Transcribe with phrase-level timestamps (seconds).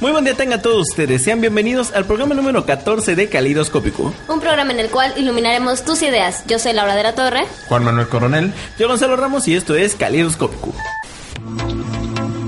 [0.00, 4.12] muy buen día tengan todos ustedes, sean bienvenidos al programa número 14 de Calidoscópico.
[4.28, 6.44] Un programa en el cual iluminaremos tus ideas.
[6.46, 7.46] Yo soy Laura de la Torre.
[7.68, 8.52] Juan Manuel Coronel.
[8.78, 10.74] Yo Gonzalo Ramos y esto es Calidoscópico.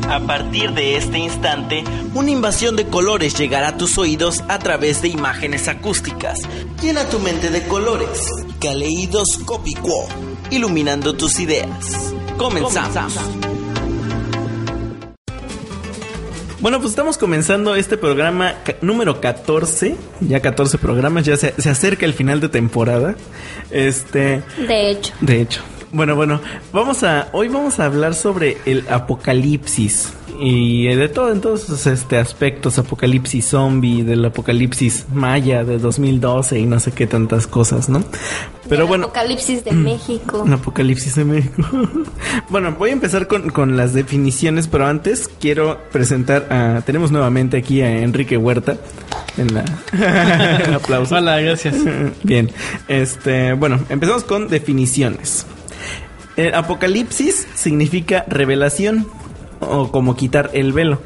[0.08, 5.00] A partir de este instante, una invasión de colores llegará a tus oídos a través
[5.00, 6.40] de imágenes acústicas.
[6.82, 8.28] Llena tu mente de colores.
[8.60, 10.06] Caleidoscópico,
[10.50, 12.12] iluminando tus ideas.
[12.36, 13.14] Comenzamos.
[16.64, 19.96] Bueno, pues estamos comenzando este programa número 14.
[20.20, 23.16] Ya 14 programas, ya se, se, acerca el final de temporada.
[23.70, 24.42] Este.
[24.66, 25.12] De hecho.
[25.20, 25.60] De hecho.
[25.92, 26.40] Bueno, bueno,
[26.72, 27.28] vamos a.
[27.32, 32.78] Hoy vamos a hablar sobre el apocalipsis y de todo en todos esos este, aspectos,
[32.78, 38.04] apocalipsis zombie, del apocalipsis maya de 2012 y no sé qué tantas cosas, ¿no?
[38.68, 39.06] Pero bueno.
[39.06, 40.42] Apocalipsis de México.
[40.42, 41.62] Un apocalipsis de México.
[42.48, 46.82] bueno, voy a empezar con, con, las definiciones, pero antes quiero presentar a.
[46.82, 48.76] Tenemos nuevamente aquí a Enrique Huerta.
[49.36, 49.64] En la.
[50.76, 51.16] aplauso.
[51.16, 51.76] Hola, gracias.
[52.22, 52.50] Bien.
[52.88, 55.46] Este, bueno, empezamos con definiciones.
[56.36, 59.06] El apocalipsis significa revelación
[59.68, 61.00] o como quitar el velo.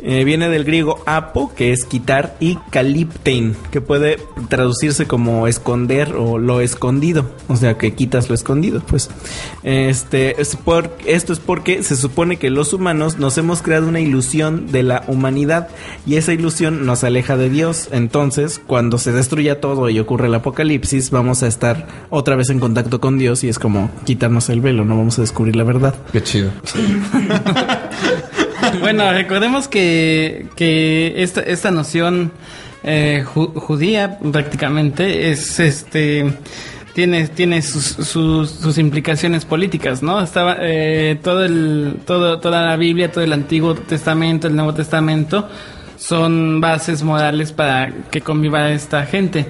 [0.00, 4.18] Eh, viene del griego apo, que es quitar, y kaliptein, que puede
[4.48, 7.30] traducirse como esconder o lo escondido.
[7.48, 9.10] O sea, que quitas lo escondido, pues.
[9.64, 14.00] Este, es por, esto es porque se supone que los humanos nos hemos creado una
[14.00, 15.68] ilusión de la humanidad
[16.06, 17.88] y esa ilusión nos aleja de Dios.
[17.90, 22.60] Entonces, cuando se destruya todo y ocurre el apocalipsis, vamos a estar otra vez en
[22.60, 25.94] contacto con Dios y es como quitarnos el velo, no vamos a descubrir la verdad.
[26.12, 26.50] Qué chido.
[28.94, 32.32] bueno, recordemos que, que esta, esta noción
[32.82, 36.32] eh, judía prácticamente es este
[36.94, 40.22] tiene tiene sus, sus, sus implicaciones políticas, ¿no?
[40.22, 45.48] Estaba eh, todo el todo toda la Biblia, todo el Antiguo Testamento, el Nuevo Testamento
[45.98, 49.46] son bases morales para que conviva esta gente.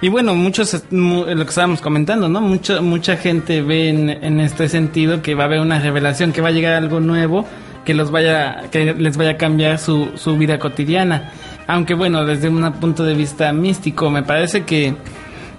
[0.00, 2.40] Y bueno, muchos, lo que estábamos comentando, ¿no?
[2.40, 6.42] Mucha, mucha gente ve en, en este sentido que va a haber una revelación, que
[6.42, 7.46] va a llegar algo nuevo
[7.86, 11.30] que los vaya que les vaya a cambiar su, su vida cotidiana.
[11.66, 14.94] Aunque bueno desde un punto de vista místico me parece que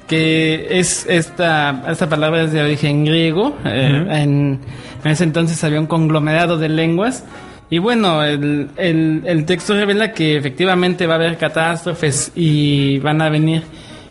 [0.07, 3.57] que es esta esta palabra es de origen griego.
[3.65, 4.59] Eh, en,
[5.03, 7.23] en, ese entonces había un conglomerado de lenguas.
[7.69, 13.21] Y bueno el, el, el texto revela que efectivamente va a haber catástrofes y van
[13.21, 13.63] a venir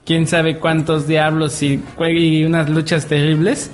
[0.07, 3.71] quién sabe cuántos diablos y, y unas luchas terribles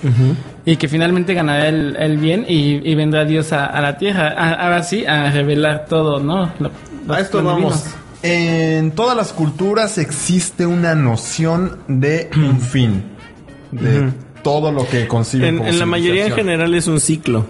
[0.64, 4.28] y que finalmente ganará el, bien y, vendrá Dios a, la tierra.
[4.28, 6.52] ahora sí, a revelar todo, ¿no?
[7.08, 7.84] a esto vamos.
[8.22, 13.02] En todas las culturas existe una noción de un fin,
[13.72, 14.12] de
[14.44, 17.44] todo lo que conciben en, en la mayoría en general es un ciclo.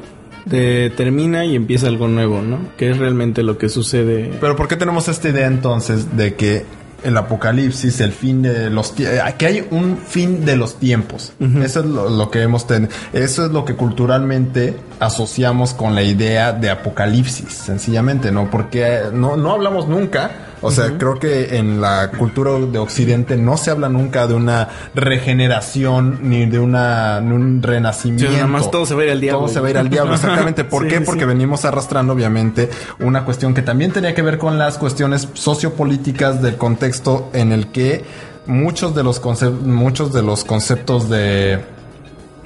[0.44, 2.58] De, termina y empieza algo nuevo, ¿no?
[2.76, 4.32] Que es realmente lo que sucede.
[4.40, 6.64] Pero ¿por qué tenemos esta idea entonces de que
[7.04, 11.32] el apocalipsis, el fin de los eh, que hay un fin de los tiempos.
[11.62, 16.52] Eso es lo, que hemos tenido, eso es lo que culturalmente asociamos con la idea
[16.52, 18.50] de apocalipsis, sencillamente, ¿no?
[18.50, 23.56] Porque no, no hablamos nunca o sea, creo que en la cultura de Occidente no
[23.56, 28.32] se habla nunca de una regeneración ni de una, un renacimiento.
[28.32, 29.40] nada más todo se va a ir al diablo.
[29.40, 30.64] Todo se va a ir al diablo, exactamente.
[30.64, 31.00] ¿Por qué?
[31.00, 32.70] Porque venimos arrastrando, obviamente,
[33.00, 37.68] una cuestión que también tenía que ver con las cuestiones sociopolíticas del contexto en el
[37.68, 38.04] que
[38.46, 39.20] muchos de los,
[39.62, 41.60] muchos de los conceptos de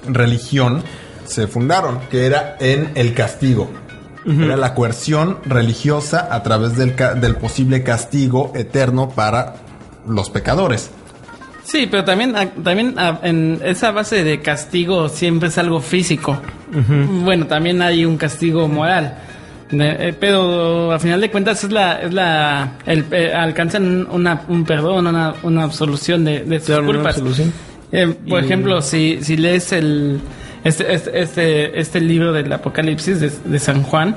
[0.08, 0.82] religión
[1.26, 3.68] se fundaron, que era en el castigo.
[4.26, 9.54] Era la coerción religiosa a través del, del posible castigo eterno para
[10.08, 10.90] los pecadores.
[11.62, 16.40] Sí, pero también, ah, también ah, en esa base de castigo siempre es algo físico.
[17.24, 19.18] Bueno, también hay un castigo moral.
[19.70, 24.64] Eh, pero a final de cuentas es la, es la, el, eh, alcanzan una, un
[24.64, 27.20] perdón, una, una absolución de, de sus culpas.
[27.90, 30.20] Eh, por ejemplo, si, si lees el,
[30.66, 34.16] este, este, este, este libro del Apocalipsis de, San Juan,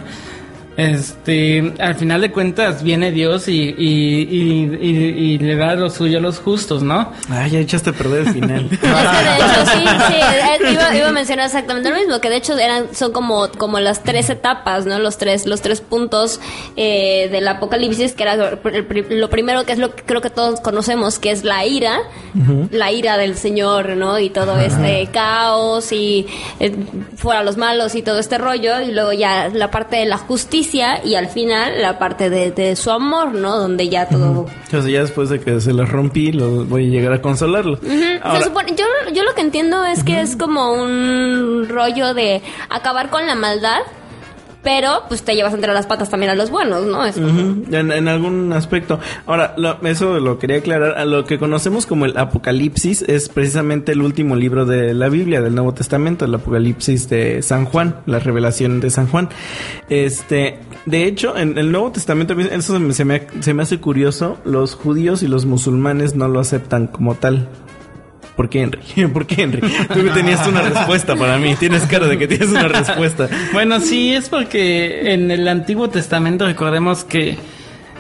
[0.79, 5.89] este, al final de cuentas viene Dios y, y, y, y- y le da lo
[5.89, 7.11] suyo a los justos, ¿no?
[7.29, 8.69] Ay, ya echaste a perder el final.
[8.71, 12.29] Es que de hecho sí, sí, eh, iba, iba a mencionar exactamente lo mismo, que
[12.29, 14.99] de hecho eran, son como, como las tres etapas, ¿no?
[14.99, 16.39] Los tres, los tres puntos
[16.75, 20.21] eh, del apocalipsis, que era lo, el pri- lo primero que es lo que creo
[20.21, 21.99] que todos conocemos, que es la ira,
[22.71, 24.19] la ira del Señor, ¿no?
[24.19, 26.27] Y todo este caos y
[26.59, 26.75] eh,
[27.15, 30.69] fuera los malos y todo este rollo, y luego ya la parte de la justicia
[31.04, 33.57] y al final la parte de, de su amor, ¿no?
[33.57, 34.45] Donde ya todo
[34.88, 37.80] ya después de que se los rompí, lo, voy a llegar a consolarlo.
[38.21, 43.10] Ahora, supone- yo, yo lo que entiendo es que es como un rollo de acabar
[43.10, 43.80] con la maldad,
[44.61, 47.06] pero pues te llevas entre las patas también a los buenos, ¿no?
[47.06, 49.00] En, algún aspecto.
[49.25, 50.97] Ahora, lo- eso lo quería aclarar.
[50.97, 55.41] A lo que conocemos como el Apocalipsis es precisamente el último libro de la Biblia,
[55.41, 59.29] del Nuevo Testamento, el Apocalipsis de San Juan, la revelación de San Juan.
[59.89, 62.77] Este, de hecho, en el Nuevo Testamento, eso
[63.41, 67.47] se me hace curioso, los judíos y los musulmanes no lo aceptan como tal.
[68.39, 68.80] ¿Por qué, Henry?
[69.13, 69.59] ¿Por qué, Henry?
[69.59, 71.56] Tú que tenías una respuesta para mí.
[71.56, 73.27] Tienes cara de que tienes una respuesta.
[73.51, 77.38] Bueno, sí, es porque en el Antiguo Testamento recordemos que,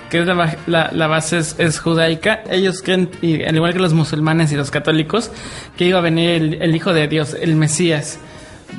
[0.09, 2.41] que la, la- la base es, es judaica.
[2.49, 5.29] Ellos creen, y al igual que los musulmanes y los católicos,
[5.77, 8.17] que iba a venir el, el Hijo de Dios, el Mesías.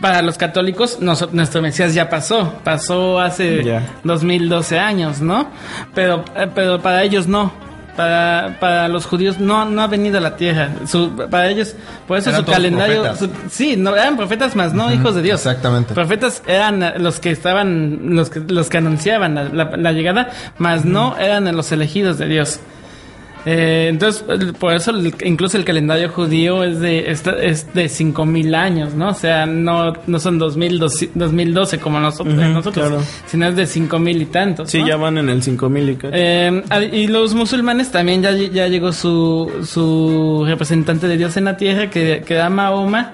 [0.01, 3.87] Para los católicos, nos- nuestro Mesías ya pasó, pasó hace Ya.
[4.05, 5.51] 2012 años, ¿no?
[5.95, 7.53] Pero, eh, pero para ellos no.
[8.01, 10.71] Para, para los judíos no, no ha venido a la tierra.
[10.87, 11.75] Su- para ellos,
[12.09, 13.15] por eso Eran su calendario.
[13.17, 15.41] su- sí, no, eran profetas más, no hijos de Dios.
[15.41, 15.93] exactamente.
[15.93, 20.85] Profetas eran los que estaban, los que, los que anunciaban la, la- la llegada, más
[20.87, 22.61] no eran los elegidos de Dios.
[23.47, 24.23] Eh, entonces,
[24.59, 29.09] por eso el- incluso el calendario judío es de esta- es de 5000 años, ¿no?
[29.09, 33.03] O sea, no, no son 2012, 2012 como nosotros, Ujú, nosotros claro.
[33.27, 34.71] sino es de 5000 y tantos.
[34.71, 34.89] Sí, ¿no?
[34.89, 38.93] ya van en el 5000 y ca- Eh, y los musulmanes también ya, ya llegó
[38.93, 43.13] su, su representante de Dios en la tierra, que, que era Mahoma,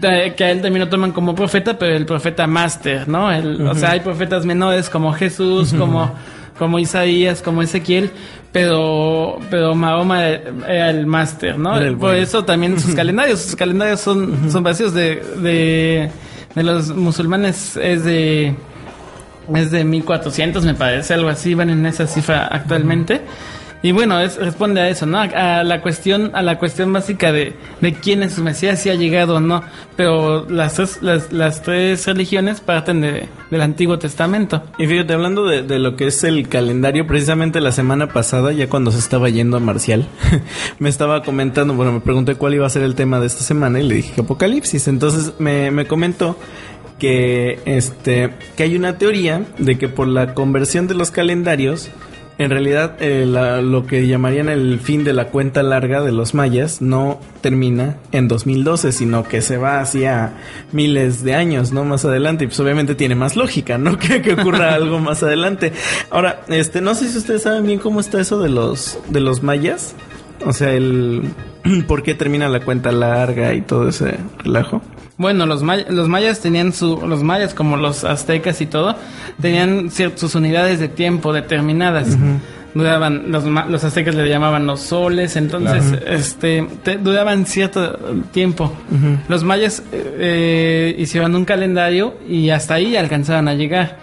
[0.00, 3.32] que a él también lo toman como profeta, pero el profeta máster, ¿no?
[3.32, 6.12] El- O sea, hay profetas menores como Jesús, como,
[6.58, 8.10] como Isaías, como Ezequiel,
[8.56, 11.76] pero, pero Mahoma era el máster, ¿no?
[11.76, 16.10] El Por eso también sus calendarios, sus calendarios son, son vacíos de, de,
[16.54, 18.54] de los musulmanes, es de...
[19.54, 23.20] Es de 1400, me parece, algo así, van en esa cifra actualmente.
[23.86, 25.20] Y bueno, es, responde a eso, ¿no?
[25.20, 28.96] A, la cuestión, a la cuestión básica de, de quién es su Mesías, si ha
[28.96, 29.62] llegado o no.
[29.94, 34.60] Pero las tres, las, las tres religiones parten de, del Antiguo Testamento.
[34.76, 38.68] Y fíjate, hablando de, de lo que es el calendario, precisamente la semana pasada, ya
[38.68, 40.08] cuando se estaba yendo a Marcial,
[40.80, 43.78] me estaba comentando, bueno, me pregunté cuál iba a ser el tema de esta semana
[43.78, 44.88] y le dije que Apocalipsis.
[44.88, 46.36] Entonces me, me comentó
[46.98, 51.90] que este que hay una teoría de que por la conversión de los calendarios
[52.38, 56.34] en realidad eh, la- lo que llamarían el fin de la cuenta larga de los
[56.34, 60.34] mayas no termina en 2012 sino que se va hacia
[60.72, 62.44] miles de años no más adelante.
[62.44, 65.72] Y pues obviamente tiene más lógica no que, que ocurra algo más adelante.
[66.10, 69.42] Ahora este no sé si ustedes saben bien cómo está eso de los de los
[69.42, 69.94] mayas.
[70.44, 71.22] O sea el
[71.86, 74.82] por qué termina la cuenta larga y todo ese relajo
[75.18, 78.96] Bueno, los, may- los mayas tenían su, los mayas como los aztecas y todo,
[79.40, 82.16] tenían cier- sus unidades de tiempo determinadas.
[83.46, 87.98] Ma- los aztecas le llamaban los soles, entonces, este, te- duraban cierto
[88.32, 88.72] tiempo.
[89.28, 93.98] Los mayas eh, hicieron un calendario y hasta ahí alcanzaban a llegar.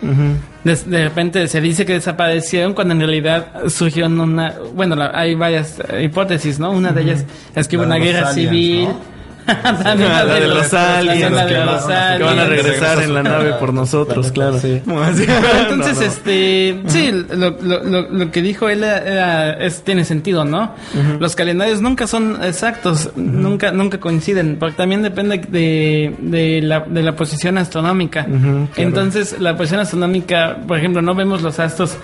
[0.64, 5.80] De repente se dice que desaparecieron cuando en realidad surgieron una, bueno, la- hay varias
[5.90, 6.72] eh, hipótesis, ¿no?
[6.72, 8.86] Una de ellas es que hubo una los guerra aliens, civil.
[8.86, 9.13] ¿no?
[9.84, 13.24] La de los aliens, la de que, los van- que van a regresar en la
[13.24, 14.58] nave por nosotros, claro.
[14.64, 15.86] Entonces, No, no.
[16.02, 20.74] este, sí, lo, lo, lo, lo que dijo él era- es, tiene sentido, ¿no?
[21.20, 27.04] Los calendarios nunca son exactos, nunca, nunca coinciden, porque también depende de, de, la, de
[27.04, 28.26] la posición astronómica.
[28.26, 28.68] Claro.
[28.78, 31.98] Entonces, la posición astronómica, por ejemplo, no vemos los astros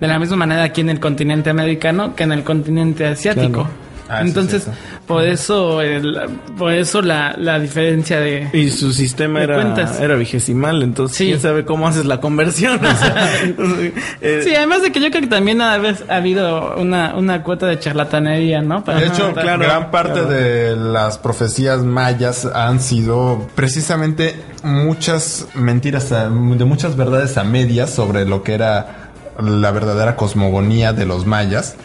[0.00, 3.64] de la misma manera aquí en el continente americano que en el continente asiático.
[3.64, 3.87] Claro.
[4.08, 4.66] Ah, sí, Entonces,
[5.06, 6.18] por eso, el-
[6.56, 10.00] por eso la, la diferencia de, Y su sistema ¿Me era, cuentas?
[10.00, 11.26] era vigesimal, entonces Sí.
[11.26, 12.80] quién sabe cómo haces la conversión.
[12.84, 13.28] O sea,
[14.22, 15.74] eh, Sí, además de que yo creo que también ha,
[16.08, 18.82] habido una, una cuota de charlatanería, ¿no?
[18.82, 20.28] Para- De hecho, claro, gran parte claro.
[20.30, 27.90] de las profecías mayas han sido precisamente muchas mentiras, a- de muchas verdades a medias
[27.90, 29.10] sobre lo que era
[29.40, 31.76] la verdadera cosmogonía de los mayas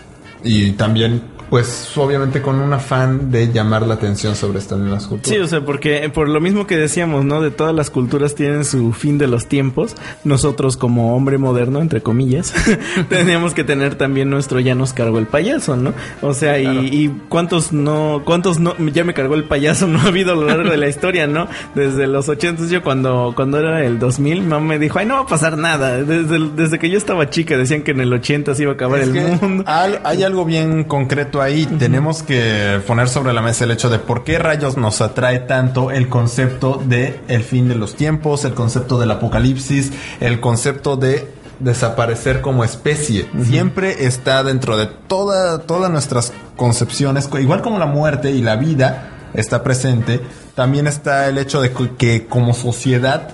[0.43, 1.21] y también
[1.53, 5.29] pues obviamente con un afán de llamar la atención sobre estas mismas culturas.
[5.37, 7.41] Sí, o sea, porque por lo mismo que decíamos, ¿no?
[7.43, 9.95] De todas las culturas tienen su fin de los tiempos.
[10.23, 12.55] Nosotros como hombre moderno, entre comillas,
[13.09, 15.93] teníamos que tener también nuestro ya nos cargó el payaso, ¿no?
[16.23, 20.05] O sea, y, y cuántos no, cuántos no, ya me cargó el payaso no ha
[20.07, 21.47] habido a lo largo de la historia, ¿no?
[21.75, 25.19] Desde los 80 yo cuando, cuando era el 2000, mamá me dijo, ay, no va
[25.21, 26.01] a pasar nada.
[26.01, 29.01] Desde, desde que yo estaba chica decían que en el 80 se iba a acabar
[29.01, 29.63] Es el mundo.
[29.67, 31.65] al- hay algo bien concreto ahí.
[31.65, 35.91] Tenemos que poner sobre la mesa el hecho de por qué rayos nos atrae tanto
[35.91, 41.27] el concepto de el fin de los tiempos, el concepto del apocalipsis, el concepto de
[41.59, 43.27] desaparecer como especie.
[43.43, 48.55] Siempre está dentro de toda, todas nuestras concepciones, co- igual como la muerte y la
[48.55, 50.19] vida está presente,
[50.55, 53.29] también está el hecho de que- que como sociedad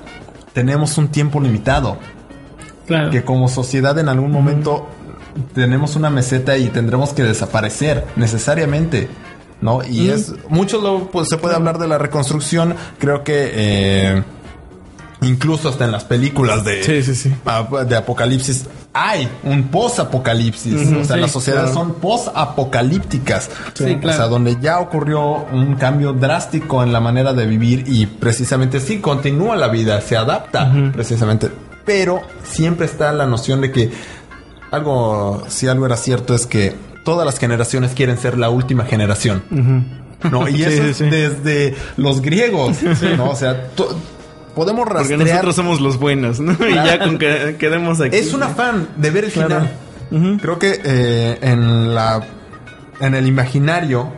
[0.54, 1.98] tenemos un tiempo limitado
[2.88, 3.12] Claro.
[3.12, 4.88] que como sociedad en algún momento
[5.54, 9.08] tenemos una meseta y tendremos que desaparecer necesariamente.
[9.62, 9.82] ¿No?
[9.86, 10.34] Y es.
[10.48, 12.76] Mucho lo, pues, se puede hablar de la reconstrucción.
[12.98, 13.52] Creo que.
[13.54, 14.24] eh,
[15.22, 16.82] incluso hasta en las películas de.
[16.84, 17.36] Sí, sí, sí.
[17.46, 18.68] ap- De apocalipsis.
[18.94, 20.92] Hay un post-apocalipsis.
[20.94, 21.88] O sea, las sociedades claro.
[21.88, 23.50] son post-apocalípticas.
[23.74, 24.18] Sí, O claro.
[24.18, 29.00] sea, donde ya ocurrió un cambio drástico en la manera de vivir y precisamente sí
[29.00, 31.50] continúa la vida, se adapta precisamente.
[31.86, 33.92] Pero siempre está la noción de que
[34.72, 39.44] algo, si algo era cierto es que todas las generaciones quieren ser la última generación.
[40.32, 40.48] ¿no?
[40.50, 41.06] Y Sí, eso es sí.
[41.06, 42.78] desde los griegos,
[43.18, 43.30] ¿no?
[43.32, 43.68] O sea,
[44.56, 45.20] podemos Porque rastrear.
[45.28, 46.54] nosotros somos los buenos, ¿no?
[46.70, 48.16] Y ya con que quedemos aquí.
[48.18, 49.62] Es un afán de ver el Claro.
[50.12, 50.40] final.
[50.42, 52.22] Creo que eh, en la
[53.00, 54.12] en el imaginario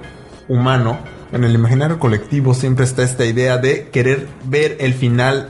[0.48, 0.98] humano,
[1.32, 5.50] en el imaginario colectivo siempre está esta idea de querer ver el final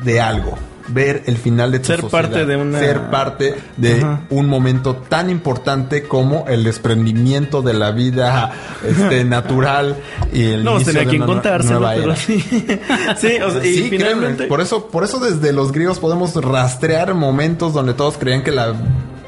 [0.00, 0.56] de algo,
[0.88, 4.20] ver el final de tu Ser sociedad, parte de una- ser parte de Ajá.
[4.30, 8.52] un momento tan importante como el desprendimiento de la vida
[8.86, 9.96] este natural
[10.32, 12.40] y el No vamos a inicio tener de quien una nue- contárselo, nueva pero sí.
[13.16, 14.44] sí, o sea, y Sí, créeme, finalmente.
[14.46, 18.74] por eso, por eso desde los griegos podemos rastrear momentos donde todos creían que la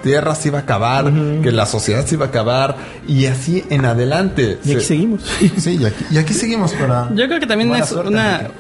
[0.03, 1.11] tierra se iba a acabar,
[1.43, 2.77] que la sociedad se iba a acabar,
[3.09, 4.59] y así en adelante.
[4.65, 5.23] Y aquí Se- seguimos.
[5.57, 7.09] Sí, y aquí, y aquí seguimos para.
[7.15, 8.51] Yo creo que también es suerte, una,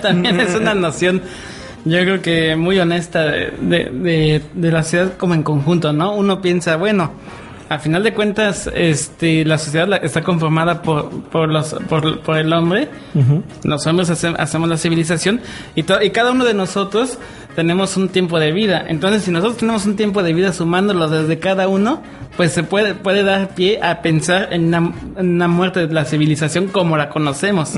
[0.00, 1.20] también es una noción,
[1.84, 6.14] yo creo que muy honesta de, de, de- de la sociedad como en conjunto, ¿no?
[6.14, 7.10] Uno piensa, bueno,
[7.68, 12.52] a final de cuentas, este, la sociedad está conformada por, por los, por, por el
[12.52, 12.88] hombre.
[13.64, 15.40] Los hombres hace- hacemos la civilización
[15.74, 17.18] y, to- y cada uno de nosotros
[17.56, 18.84] tenemos un tiempo de vida.
[18.88, 22.02] Entonces, si nosotros tenemos un tiempo de vida sumándolo desde cada uno,
[22.36, 26.04] pues se puede, puede dar pie a pensar en una, en una muerte de la
[26.04, 27.76] civilización como la conocemos.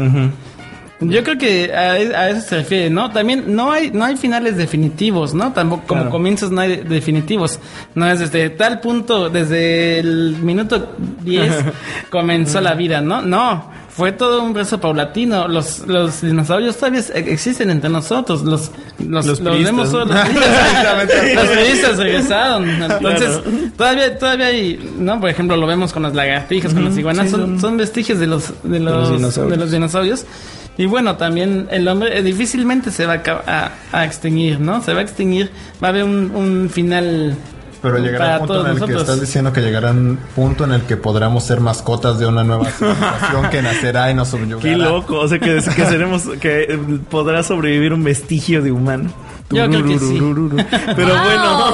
[1.00, 3.11] Yo creo que a, a eso se refiere, ¿no?
[3.12, 5.53] También no hay no hay finales definitivos, ¿no?
[5.53, 6.11] Tampoco como Claro.
[6.11, 7.59] comienzos no hay de- definitivos.
[7.95, 11.53] No es desde tal punto, desde el minuto 10
[12.11, 13.21] comenzó la vida, ¿no?
[13.21, 15.49] No, fue todo un proceso paulatino.
[15.49, 18.43] Los, los dinosaurios todavía ex- existen entre nosotros.
[18.43, 22.69] Los, los, Los los vemos solo los priistas regresaron.
[22.71, 23.41] Entonces,
[23.76, 25.21] todavía, todavía hay, ¿no?
[25.21, 27.26] Por ejemplo, lo vemos con las lagartijas, con las iguanas.
[27.26, 29.50] sí, son, son- vestigios de los, de los, los dinosaurios.
[29.50, 30.26] de los dinosaurios.
[30.78, 34.83] Y bueno, también el hombre eh, difícilmente se va a, a, a extinguir, ¿no?
[34.83, 35.50] Se va a extinguir,
[35.83, 37.35] va a haber un, un final
[37.80, 40.83] Pero llegará un punto en el que estás diciendo que llegará un punto en el
[40.83, 44.61] que podremos ser mascotas de una nueva civilización que nacerá y nos subyugará.
[44.61, 45.18] Qué loco.
[45.21, 46.25] O sea, que, que seremos.
[46.40, 46.78] Que
[47.09, 49.11] podrá sobrevivir un vestigio de humano.
[49.50, 50.19] Yo creo que sí.
[50.97, 51.67] Pero bueno.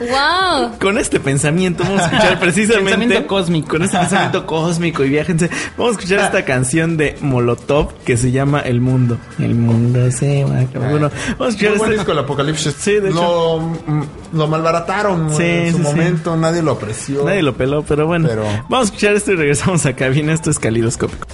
[0.00, 0.78] ¡Wow!
[0.80, 3.68] Con este pensamiento vamos a escuchar precisamente Pensamiento cósmico.
[3.68, 5.50] Con este pensamiento cósmico y viajense.
[5.76, 9.18] Vamos a escuchar esta canción de Molotov que se llama El Mundo.
[9.38, 10.90] El mundo se va a acabar.
[10.90, 12.74] Bueno, vamos a Muy escuchar buen este disco el Apocalipsis.
[12.78, 15.90] Sí, de Lo, mm, lo malbarataron Sí, en su sí, sí.
[15.90, 17.24] momento, nadie lo apreció.
[17.24, 18.28] Nadie lo peló, pero bueno.
[18.28, 20.08] Pero- Vamos a escuchar esto y regresamos acá.
[20.08, 21.26] Bien, esto es calidoscópico.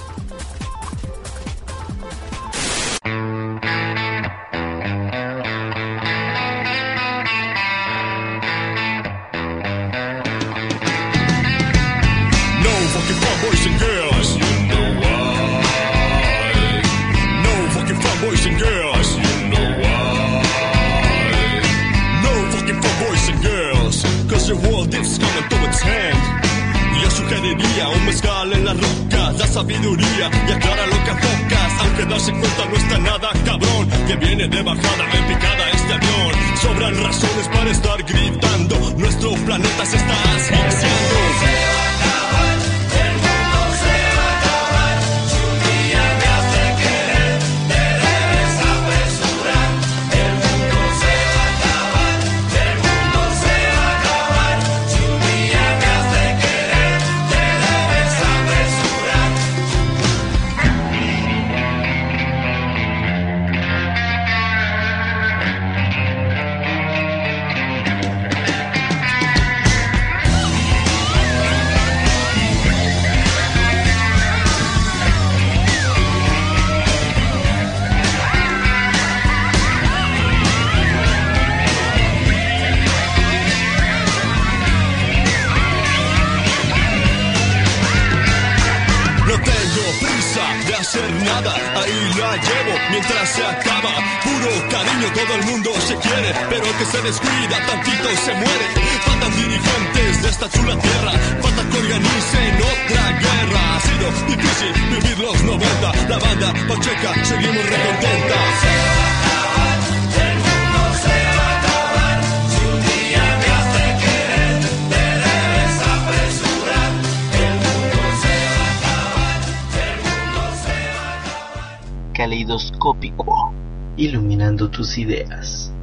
[122.21, 123.51] Caleidoscópico,
[123.97, 125.73] iluminando tus ideas.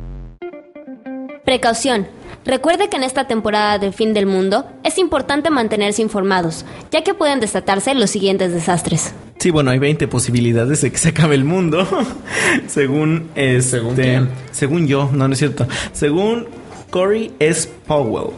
[1.45, 2.07] Precaución.
[2.45, 7.13] Recuerde que en esta temporada del fin del mundo es importante mantenerse informados, ya que
[7.13, 9.15] pueden desatarse los siguientes desastres.
[9.39, 11.87] Sí, bueno, hay 20 posibilidades de que se acabe el mundo.
[12.67, 14.29] según este, ¿Según quién?
[14.51, 15.67] según yo, no, no es cierto.
[15.93, 16.47] Según
[16.91, 17.69] Corey S.
[17.87, 18.33] Powell.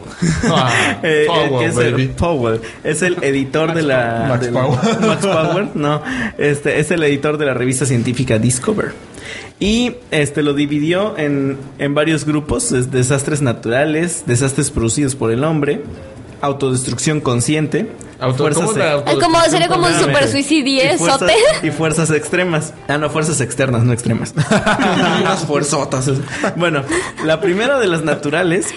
[0.45, 2.09] Ah, Eh, Powell, que es el-.
[2.09, 2.61] Powell.
[2.83, 4.25] Es el editor de la.
[4.29, 4.99] Max Powell.
[5.07, 6.01] Max Power, no.
[6.37, 8.91] Este es el editor de la revista científica Discover.
[9.59, 15.43] Y este lo dividió en, en varios grupos: es- desastres naturales, desastres producidos por el
[15.43, 15.81] hombre,
[16.41, 17.87] autodestrucción consciente,
[18.19, 21.33] Auto- fuerzas ¿cómo e- como, sería como un super suicidio, y fuerzas, sote.
[21.63, 22.73] y fuerzas extremas.
[22.87, 24.33] Ah, no, fuerzas externas, no extremas.
[25.21, 26.09] Unas fuerzotas.
[26.55, 26.83] Bueno,
[27.25, 28.67] la primera de las naturales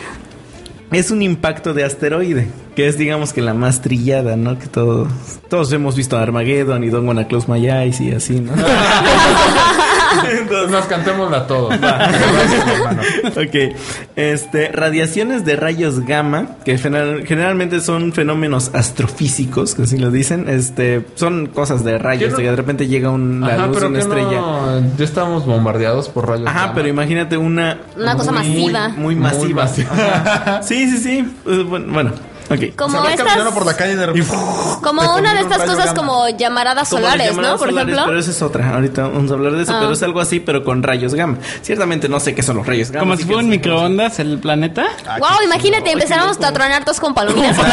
[0.93, 4.59] es un impacto de asteroide, que es digamos que la más trillada, ¿no?
[4.59, 5.09] Que todos,
[5.51, 8.53] todos hemos visto Armageddon y Don't Wanna Close My Eyes y así, ¿no?
[10.41, 11.75] Entonces nos cantémosla todos.
[13.37, 13.77] ok.
[14.17, 20.49] Este, radiaciones de rayos gamma, que general- generalmente son fenómenos astrofísicos, que así lo dicen.
[20.49, 24.41] Este, son cosas de rayos, de repente llega una Ajá, luz, pero una estrella.
[24.41, 26.47] no, ya estábamos bombardeados por rayos.
[26.47, 26.75] Ajá, gamma.
[26.75, 27.79] pero imagínate una...
[27.97, 28.89] Una cosa muy- masiva.
[28.89, 29.63] Muy, Muy masiva.
[29.65, 29.91] masiva.
[29.93, 30.61] Ajá.
[30.63, 31.33] Sí, sí, sí.
[31.47, 32.13] Eh, Bueno, bueno,
[32.51, 32.77] ok.
[32.77, 34.29] Como O sea, vas estas, caminando por la calle de repente...
[34.83, 35.95] como una de estas cosas gamma.
[35.95, 37.57] como llamaradas Como solares, ¿no?
[37.57, 38.03] Por solares, ejemplo.
[38.07, 38.75] Pero esa es otra.
[38.75, 39.73] Ahorita vamos a hablar de eso.
[39.75, 39.79] Ah.
[39.81, 41.39] Pero es algo así, pero con rayos gamma.
[41.63, 43.01] Ciertamente no sé qué son los rayos gamma.
[43.05, 44.85] Como si que fuera un sí, microondas el planeta.
[45.19, 47.57] Wow, imagínate, empezáramos a tronar todos con palomitas.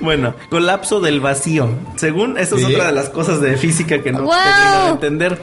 [0.00, 1.68] bueno, colapso del vacío.
[1.96, 2.74] Según, esta es Sí.
[2.74, 4.92] otra de las cosas de física que no Wow.
[4.92, 5.40] entender.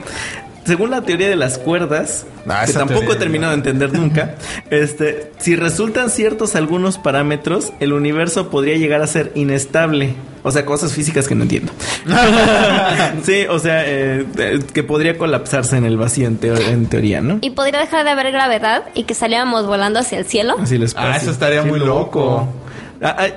[0.65, 4.35] Según la teoría de las cuerdas, Ah, que tampoco teoría, he terminado de entender nunca,
[4.69, 10.15] este, si resultan ciertos algunos parámetros, el universo podría llegar a ser inestable.
[10.45, 11.71] O sea, cosas físicas que no entiendo.
[13.23, 17.21] sí, o sea, eh, eh, que podría colapsarse en el vacío en, teo- en teoría,
[17.21, 17.37] ¿no?
[17.41, 20.55] y podría dejar de haber gravedad y que saliéramos volando hacia el cielo.
[20.59, 22.47] Así les Ah, eso estaría muy loco.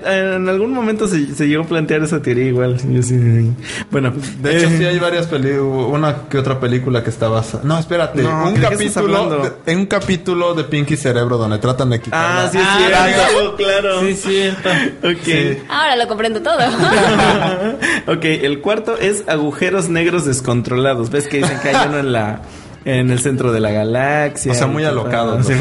[0.04, 2.78] En algún momento se, se llegó a plantear esa teoría igual.
[2.88, 3.50] Yo sí,
[3.90, 7.64] bueno, De hecho, eh, sí hay varias películas, una que otra película que está basada.
[7.64, 11.58] No, espérate, No, un ¿de qué estás capítulo, en un capítulo de Pinky Cerebro donde
[11.58, 12.20] tratan de quitar.
[12.22, 12.78] Ah, sí es Ah,
[13.30, 14.00] cierto, claro.
[14.00, 14.68] Sí, cierto.
[15.02, 15.24] Ok.
[15.24, 15.58] Sí.
[15.68, 16.58] Ahora lo comprendo todo.
[18.06, 21.10] ok, el cuarto es agujeros negros descontrolados.
[21.10, 22.40] ¿Ves que dicen que hay uno en la
[22.84, 24.52] en el centro de la galaxia?
[24.52, 25.04] O sea, muy así, ¿no?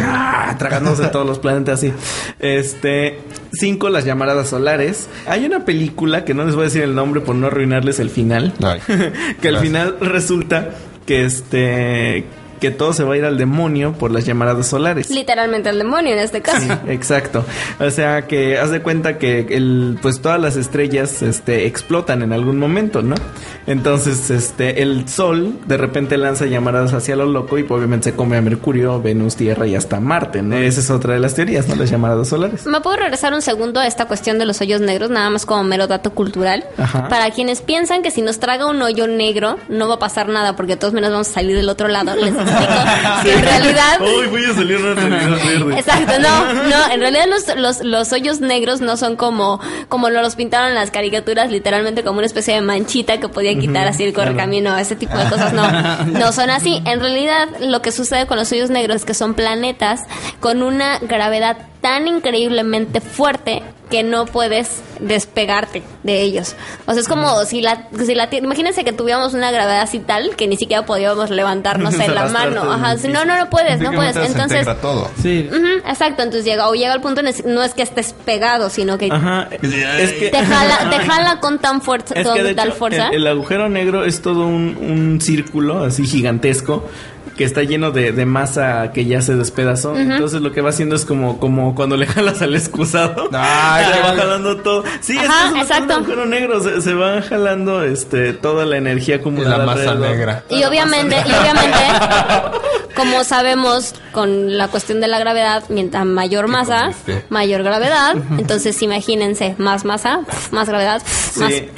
[0.03, 0.55] ¡ah!
[0.59, 1.91] tragándose todos los planetas así.
[2.39, 3.19] Este,
[3.55, 5.09] cinco las llamaradas solares.
[5.27, 8.09] Hay una película que no les voy a decir el nombre por no arruinarles el
[8.09, 8.53] final.
[8.63, 8.79] Ay,
[9.41, 10.71] que al final resulta
[11.05, 12.25] que este
[12.59, 15.09] que todo se va a ir al demonio por las llamaradas solares.
[15.09, 16.79] Literalmente el demonio en este caso.
[16.87, 17.45] Exacto.
[17.79, 22.33] O sea que haz de cuenta que el, pues todas las estrellas este, explotan en
[22.33, 23.15] algún momento, ¿no?
[23.67, 28.15] Entonces, este, el Sol de repente lanza llamaradas hacia lo loco y pues, obviamente se
[28.15, 30.41] come a Mercurio, Venus, Tierra y hasta Marte.
[30.41, 30.55] ¿no?
[30.55, 31.75] Esa es otra de las teorías, ¿no?
[31.75, 32.65] Las llamaradas solares.
[32.65, 35.63] ¿Me puedo regresar un segundo a esta cuestión de los hoyos negros, nada más como
[35.63, 36.65] mero dato cultural?
[36.77, 37.07] Ajá.
[37.07, 40.55] Para quienes piensan que si nos traga un hoyo negro no va a pasar nada
[40.55, 42.33] porque todos menos vamos a salir del otro lado, les
[43.25, 43.99] en realidad...
[43.99, 45.79] Voy a salir una realidad verde.
[45.79, 50.21] Exacto, no, no, en realidad los, los, los hoyos negros no son como, como lo
[50.21, 54.03] los pintaron en las caricaturas, literalmente como una especie de manchita que podía quitar así
[54.03, 55.65] el correcamino, ese tipo de cosas, no,
[56.05, 56.81] no son así.
[56.85, 60.01] En realidad lo que sucede con los hoyos negros es que son planetas
[60.39, 66.55] con una gravedad tan increíblemente fuerte que no puedes despegarte de ellos.
[66.87, 69.99] O sea, es como si la, si la Tierra- imagínense que tuviéramos una gravedad así
[69.99, 72.71] tal que ni siquiera podíamos levantarnos en la mano.
[72.71, 74.15] Ajá, si no, no, no puedes, no puedes.
[74.15, 75.09] Entonces, todo.
[75.21, 75.49] Sí.
[75.87, 78.97] Exacto, entonces llega o llega al punto en el- no es que estés pegado, sino
[78.97, 79.49] que Ajá.
[79.61, 83.07] Es que te jala, te jala con tan fuerza, con tal hecho, fuerza.
[83.09, 86.89] el, el agujero negro es todo un, un círculo así gigantesco
[87.35, 89.97] que está lleno de, de masa que ya se despedazó.
[89.97, 93.29] Entonces lo que va haciendo es como, como cuando le jalas al excusado.
[93.33, 94.83] Ay, se va jalando todo.
[95.01, 95.85] Sí, es, Ajá, es un- exacto.
[95.85, 96.61] un agujero negro.
[96.61, 99.57] Se, se va jalando este toda la energía acumulada.
[99.59, 100.15] la masa alrededor.
[100.17, 100.43] negra.
[100.49, 101.77] y obviamente, y obviamente,
[102.95, 106.91] como sabemos con la cuestión de la gravedad, mientras mayor masa,
[107.29, 108.15] mayor gravedad.
[108.37, 111.01] Entonces imagínense, más masa, más gravedad,
[111.37, 111.69] más Sí.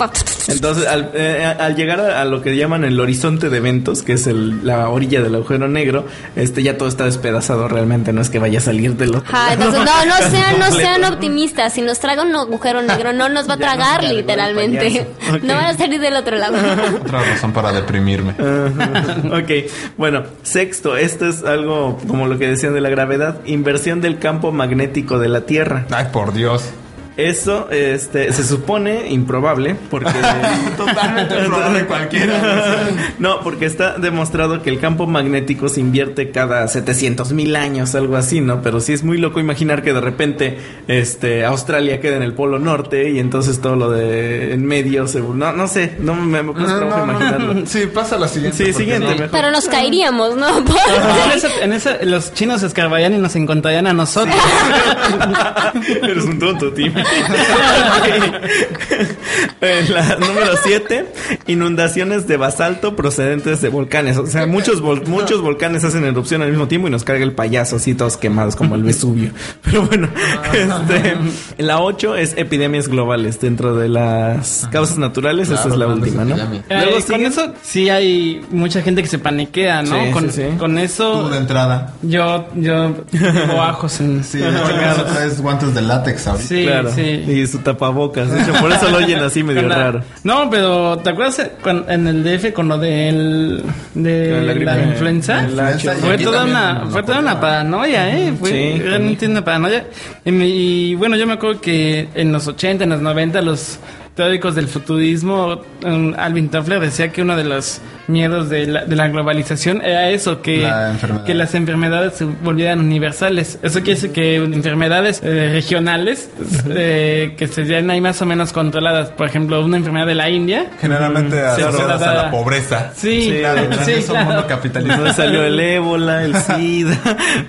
[0.50, 4.28] Entonces, al, eh, al llegar a, lo que llaman el horizonte de eventos, que es
[4.28, 8.40] el- la orilla del agujero negro, este ya todo está despedazado realmente, no es que
[8.40, 9.36] vaya a salir del otro.
[9.36, 11.74] Ajá, entonces, no, no sean, no sean optimistas.
[11.74, 15.08] Si nos traga un agujero negro, no nos va a tragar literalmente.
[15.42, 16.58] No van a salir del otro lado.
[17.02, 18.32] Otra razón para deprimirme.
[18.38, 24.20] ok, bueno, sexto, esto es algo como lo que decían de la gravedad, inversión del
[24.20, 25.88] campo magnético de la Tierra.
[25.90, 26.70] Ay, por Dios.
[27.18, 30.12] Eso este, se supone improbable porque...
[30.78, 32.88] Totalmente probable cualquiera.
[33.18, 38.16] no, porque está demostrado que el campo magnético se invierte cada 700 mil años, algo
[38.18, 38.62] así, ¿no?
[38.62, 42.60] Pero sí es muy loco imaginar que de repente este, Australia queda en el polo
[42.60, 45.20] norte y entonces todo lo de en medio se...
[45.22, 47.66] No, no sé, no me, me cuesta trabajo imaginarlo.
[47.66, 48.64] Sí, pasa la siguiente.
[48.64, 49.30] Sí, siguiente, no- mejor.
[49.32, 50.48] Pero nos caeríamos, ¿no?
[50.60, 54.36] En esa, en esa- los chinos escarbarían y nos encontrarían a nosotros.
[56.04, 56.94] Eres un tonto, Tim.
[59.62, 61.06] La número 7,
[61.48, 64.18] inundaciones de basalto procedentes de volcanes.
[64.18, 67.34] O sea, muchos, vol- muchos volcanes hacen erupción al mismo tiempo y nos carga el
[67.34, 69.32] payaso así todos quemados como el Vesubio.
[69.64, 70.10] Pero bueno,
[70.54, 71.16] este,
[71.64, 75.50] la 8 es epidemias globales dentro de las causas naturales.
[75.50, 76.36] esa es la última, ¿no?
[76.38, 80.06] Eh, Luego con eso sí hay mucha gente que se paniquea, ¿no?
[80.06, 80.58] Sí, con, sí, sí.
[80.58, 81.94] con Tú eso de entrada.
[82.04, 86.48] yo yo tengo ajos en Sí, de hecho, eso traes guantes de látex ahorita.
[86.48, 86.92] Sí, claro.
[86.98, 87.32] Sí.
[87.32, 88.30] Y su tapabocas.
[88.32, 90.02] De hecho, por eso lo oyen así medio la- raro.
[90.24, 91.50] No, pero ¿te acuerdas
[91.88, 95.46] en el DF con lo del de la la, gripe, influenza?
[95.46, 95.90] el H.
[95.96, 99.86] Fue toda una fue toda una paranoia, eh, fue Sí, realmente una paranoia.
[100.26, 103.80] Y, me- y bueno, yo me acuerdo que en los 80, en los 90 los
[104.16, 108.96] teóricos del futurismo, um, Alvin Toffler decía que uno de los miedos de la, de
[108.96, 110.94] la globalización era eso, que, La
[111.26, 113.60] que las enfermedades se volvieran universales.
[113.62, 116.30] Eso quiere decir que enfermedades eh, regionales
[116.70, 119.10] eh, que serían ahí más o menos controladas.
[119.12, 120.68] Por ejemplo, una enfermedad de la India.
[120.80, 122.20] Generalmente Sí, asociadas claro.
[122.20, 122.92] a la pobreza.
[122.96, 124.26] Sí, Claro, sí, gracias a un claro.
[124.26, 124.98] mundo capitalista.
[124.98, 126.98] Donde salió el ébola, el SIDA.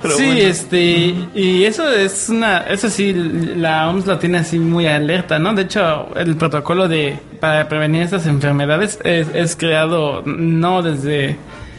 [0.03, 0.41] Pero sí, bueno.
[0.41, 3.13] este, y eso es una, eso sí,
[3.57, 5.55] la OMS lo tiene así muy alerta, ¿no?
[5.55, 11.37] De hecho, el protocolo de, para prevenir estas enfermedades es, es creado no desde,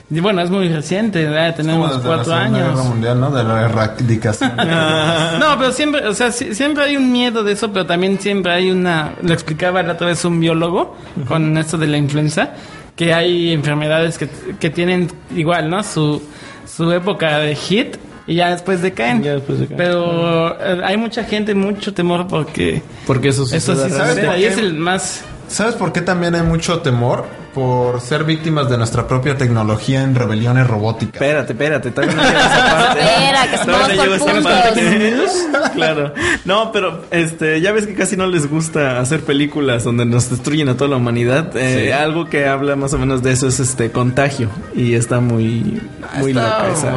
[0.10, 2.86] bueno, es muy reciente, unos desde la cuatro Segunda Guerra años.
[2.86, 3.32] Mundial, ¿no?
[3.32, 4.52] De la erradicación.
[5.40, 8.72] No, pero siempre, o sea, siempre hay un miedo de eso, pero también siempre hay
[8.72, 10.96] una, lo explicaba la otra vez un biólogo
[11.28, 12.52] con esto de la influenza,
[12.96, 14.30] que hay enfermedades que,
[14.60, 15.84] que tienen igual, ¿no?
[15.84, 16.22] Su,
[16.66, 19.24] su época de hit y ya después decaen.
[19.24, 19.78] Ya después decaen.
[19.78, 24.48] Pero eh, hay mucha gente, mucho temor porque Porque eso eso sí ¿sabes qué?
[24.48, 25.24] es el más...
[25.48, 27.26] ¿Sabes por qué también hay mucho temor?
[27.60, 31.16] Por ser víctimas de nuestra propia tecnología en rebeliones robóticas.
[31.16, 33.00] Espérate, espérate, todavía no llego a esa parte.
[33.02, 35.16] Espera, que por parte.
[35.76, 36.14] claro.
[36.46, 40.70] No, pero este, ya ves que casi no les gusta hacer películas donde nos destruyen
[40.70, 41.52] a toda la humanidad.
[41.58, 44.50] Eh, Algo que habla más o menos de eso es este contagio.
[44.74, 45.82] Y está muy,
[46.18, 46.92] muy Está loca esa.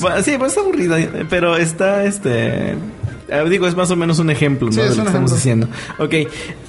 [0.00, 0.98] Bueno, sí, pues está aburrida.
[1.28, 2.76] Pero está este.
[3.28, 4.72] Eh, Digo, es más o menos un ejemplo, ¿no?
[4.72, 5.68] Sí, de lo que estamos diciendo.
[5.98, 6.14] Ok.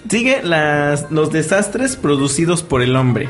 [0.09, 3.27] Sigue las, los desastres producidos por el hombre.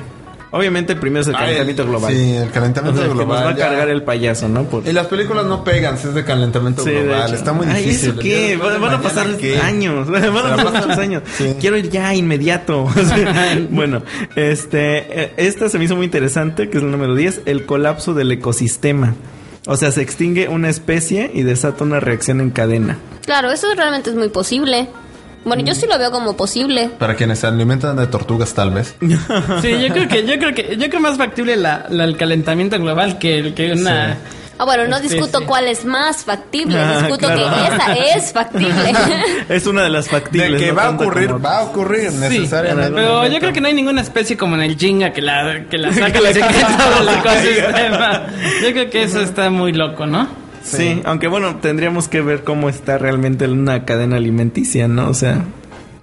[0.49, 2.13] Obviamente, el primero es el Ay, calentamiento global.
[2.13, 3.37] Sí, el calentamiento O sea, que global.
[3.39, 3.67] nos va a ya.
[3.67, 4.63] cargar el payaso, ¿no?
[4.63, 4.87] Por...
[4.87, 7.33] Y las películas no pegan si es de calentamiento Sí, global.
[7.33, 8.11] Está muy Ay, difícil.
[8.11, 8.55] ¿eso qué?
[8.55, 9.59] Van, van a pasar ¿qué?
[9.59, 10.09] años.
[10.09, 11.23] Van a pasar muchos años.
[11.37, 11.53] Sí.
[11.59, 12.87] Quiero ir ya inmediato.
[13.71, 14.03] bueno,
[14.37, 18.13] este, eh, esta se me hizo muy interesante, que es el número 10, el colapso
[18.13, 19.15] del ecosistema.
[19.67, 22.97] O sea, se extingue una especie y desata una reacción en cadena.
[23.25, 24.87] Claro, eso realmente es muy posible.
[25.45, 26.89] Bueno, yo sí lo veo como posible.
[26.97, 28.95] Para quienes se alimentan de tortugas, tal vez.
[29.61, 32.77] Sí, yo creo que, yo creo que, yo creo más factible la, la- el calentamiento
[32.79, 34.17] global que, que una...
[34.59, 35.45] Ah, bueno, no Sí, discuto sí.
[35.45, 37.41] cuál es más factible, Ah, discuto claro.
[37.55, 38.93] que esa es factible.
[39.49, 40.51] es una de las factibles.
[40.53, 42.91] De que no va a ocurrir, como- va a ocurrir Sí, necesariamente.
[42.93, 45.77] pero yo creo que no hay ninguna especie como en el Jinga que la, que
[45.77, 48.27] la saca y se quede todo el ecosistema.
[48.63, 50.27] Yo creo que eso está muy loco, ¿no?
[50.63, 55.07] Sí, aunque bueno, tendríamos que ver cómo está realmente una cadena alimenticia, ¿no?
[55.09, 55.43] O sea,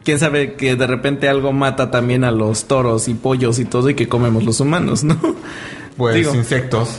[0.05, 3.91] quién sabe que de repente algo mata también a los toros y pollos y todo
[3.91, 5.19] y que comemos los humanos, ¿no?
[5.99, 6.35] Pues Digo.
[6.35, 6.99] insectos,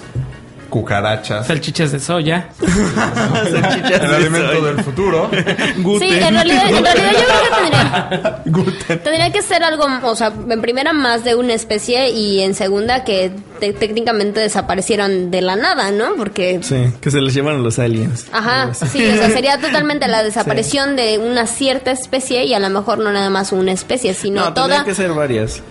[0.65, 1.47] cucarachas.
[1.47, 2.49] Salchichas de soya.
[2.59, 4.67] Salchichas el de alimento soya.
[4.73, 5.29] del futuro.
[5.77, 6.09] Gluten.
[6.09, 10.33] Sí, en realidad, en realidad yo creo que tendría, tendría que ser algo, o sea,
[10.49, 15.55] en primera más de una especie y en segunda que te- técnicamente desaparecieran de la
[15.55, 16.15] nada, ¿no?
[16.15, 18.27] Porque Sí, que se les llevan los aliens.
[18.31, 22.69] Ajá, sí, o sea, sería totalmente la desaparición de una cierta especie y a lo
[22.69, 24.83] mejor no nada más una especie, sino No, toda...
[24.83, 25.61] que ser varias.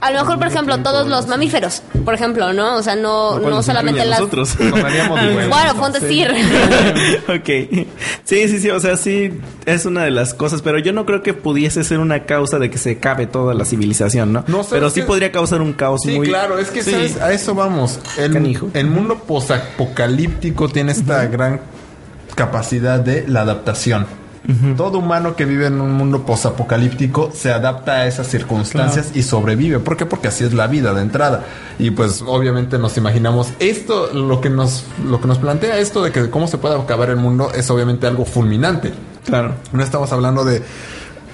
[0.00, 2.76] A lo mejor, por ejemplo, todos los mamíferos, por ejemplo, ¿no?
[2.76, 4.18] O sea, no, no solamente las...
[4.20, 4.56] nosotros.
[4.58, 6.28] Bueno, fue un decir.
[7.28, 7.86] ok.
[8.24, 8.70] Sí, sí, sí.
[8.70, 9.30] O sea, sí
[9.66, 10.62] es una de las cosas.
[10.62, 13.64] Pero yo no creo que pudiese ser una causa de que se acabe toda la
[13.64, 14.44] civilización, ¿no?
[14.46, 16.28] No, ¿sabes pero sí podría causar un caos Sí, muy.
[16.28, 16.90] claro, es que Sí.
[16.90, 17.16] ¿sabes?
[17.32, 17.98] A eso vamos.
[18.18, 21.60] El, mundo posapocalíptico tiene esta gran
[22.34, 24.06] capacidad de la adaptación.
[24.76, 29.78] Todo humano que vive en un mundo posapocalíptico se adapta a esas circunstancias y sobrevive.
[29.78, 30.04] ¿Por qué?
[30.04, 31.44] Porque así es la vida de entrada.
[31.78, 36.10] Y pues obviamente nos imaginamos esto, lo que nos, lo que nos plantea esto de
[36.10, 38.92] que cómo se puede acabar el mundo es obviamente algo fulminante.
[39.24, 39.54] Claro.
[39.72, 40.60] No estamos hablando de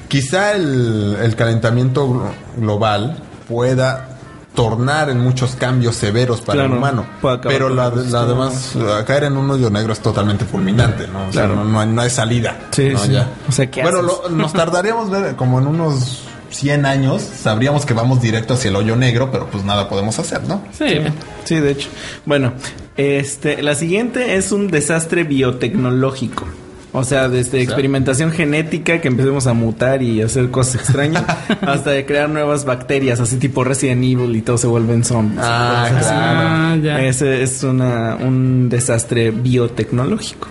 [0.09, 4.18] quizá el, el calentamiento glo- global pueda
[4.55, 7.07] tornar en muchos cambios severos para Claro, el humano.
[7.43, 8.73] Pero la, la demás,
[9.07, 11.21] caer en un hoyo negro es totalmente fulminante, ¿no?
[11.29, 11.57] O sea, Claro.
[11.57, 12.57] no, no hay, no hay salida.
[12.71, 12.99] Sí, ¿no?
[12.99, 13.13] sí.
[13.13, 13.29] Ya.
[13.49, 14.13] O sea, ¿qué bueno, haces?
[14.25, 18.77] lo- nos tardaríamos ver como en unos 100 años, sabríamos que vamos directo hacia el
[18.77, 20.63] hoyo negro, pero pues nada podemos hacer, ¿no?
[20.77, 20.97] Sí.
[21.45, 21.89] Sí, de hecho.
[22.25, 22.55] Bueno,
[22.97, 26.47] este, la siguiente es un desastre biotecnológico.
[26.93, 31.25] O sea, desde experimentación genética que empecemos a mutar y hacer cosas extrañas,
[31.61, 35.41] hasta de crear nuevas bacterias, así tipo Resident Evil y todos se vuelven zombies.
[35.43, 36.11] Ah, así.
[36.11, 37.01] Ah, ya.
[37.05, 40.49] Ese es una, un desastre biotecnológico.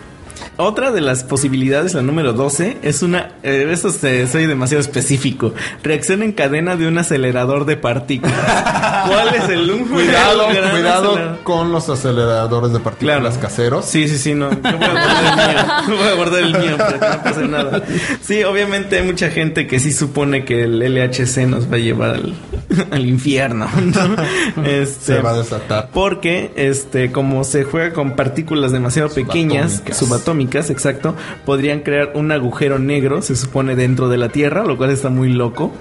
[0.57, 3.29] Otra de las posibilidades, la número 12, es una...
[3.43, 5.53] eh, eso se- soy demasiado específico.
[5.83, 8.35] Reacción en cadena de un acelerador de partículas.
[9.07, 11.39] ¿Cuál es el un Cuidado, el cuidado acelerador?
[11.43, 13.39] con los aceleradores de partículas Claro.
[13.39, 13.85] caseros.
[13.85, 14.49] Sí, sí, sí, no.
[14.51, 15.97] Yo voy a guardar el mío.
[15.97, 17.83] Voy a guardar el mío para que no pase nada.
[18.21, 22.09] Sí, obviamente hay mucha gente que sí supone que el LHC nos va a llevar
[22.15, 22.33] al,
[22.91, 23.67] al infierno.
[23.75, 24.15] ¿no?
[24.65, 25.89] Este, Se va a desatar.
[25.93, 30.46] Porque, este, como se juega con partículas demasiado pequeñas, Subatómicas.
[30.55, 35.09] Exacto, podrían crear un agujero negro, se supone, dentro de la Tierra, lo cual está
[35.09, 35.73] muy loco.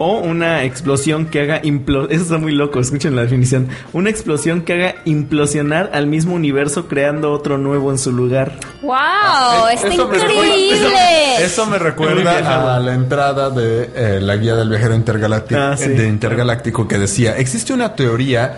[0.00, 3.66] O una explosión que haga implo Eso está muy loco, escuchen la definición.
[3.92, 8.52] Una explosión que haga implosionar al mismo universo creando otro nuevo en su lugar.
[8.80, 8.94] ¡Wow!
[8.94, 11.34] Eh, ¡Está eso me recuerda- increíble!
[11.38, 15.76] Eso, eso me recuerda a la entrada de eh, la guía del viajero intergaláctico, Ah,
[15.76, 15.88] sí.
[15.88, 18.56] de intergaláctico que decía, existe una teoría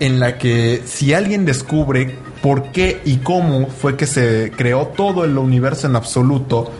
[0.00, 5.24] en la que si alguien descubre por qué y cómo fue que se creó todo
[5.24, 6.70] el universo en absoluto,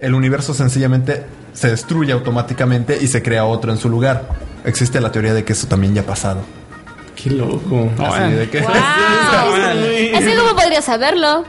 [0.00, 4.28] el universo sencillamente se destruye automáticamente y se crea otro en su lugar.
[4.64, 6.40] Existe la teoría de que eso también ya ha pasado.
[7.14, 7.90] Qué loco.
[7.98, 8.60] Así de que...
[8.60, 8.70] ¡Wow!
[9.78, 11.44] muy- Es que cómo podría saberlo.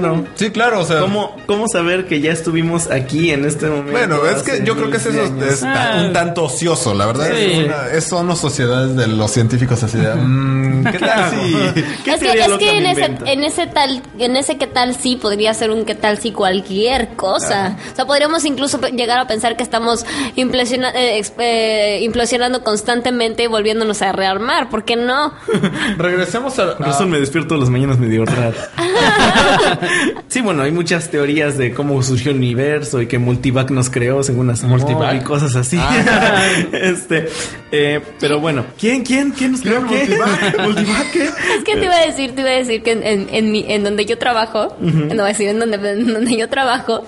[0.00, 0.24] Claro.
[0.34, 1.00] Sí, claro, o sea...
[1.00, 3.92] ¿Cómo, ¿Cómo saber que ya estuvimos aquí en este momento?
[3.92, 6.02] Bueno, es que yo creo que eso, es Ah.
[6.06, 7.28] un tanto ocioso, la verdad.
[7.30, 7.44] Sí.
[7.52, 10.14] Es, una- es- son las sociedades de los científicos así de...
[10.14, 11.82] mm, ¿Qué tal si...?
[12.04, 15.52] ¿Qué es que, es en, ese, en ese tal en ese qué tal sí podría
[15.54, 17.76] ser un qué tal sí cualquier cosa.
[17.92, 20.04] O sea, podríamos incluso llegar a pensar que estamos
[20.36, 24.68] implosiona- eh, eh, implosionando constantemente y volviéndonos a rearmar.
[24.70, 25.32] ¿Por qué no?
[25.98, 26.76] Regresemos a...
[26.76, 28.54] Por eso me despierto las mañanas medio raro.
[30.28, 34.22] sí, bueno, hay muchas teorías de cómo surgió el universo y que Multivac nos creó
[34.22, 35.14] según las Multivac.
[35.20, 35.76] y cosas así.
[35.80, 36.42] Ah.
[36.72, 37.28] este,
[37.70, 39.96] eh, pero bueno, ¿quién, quién, quién nos creó qué?
[40.06, 40.58] Multivac?
[40.60, 41.24] Multivac, ¿qué?
[41.24, 43.64] Es que te iba a decir, te iba a decir que en, en, en mi-
[43.68, 47.06] en donde yo trabajo, no voy a decir en donde, en donde yo trabajo,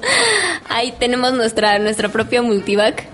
[0.69, 3.05] ahí tenemos nuestra, nuestra propia multivac.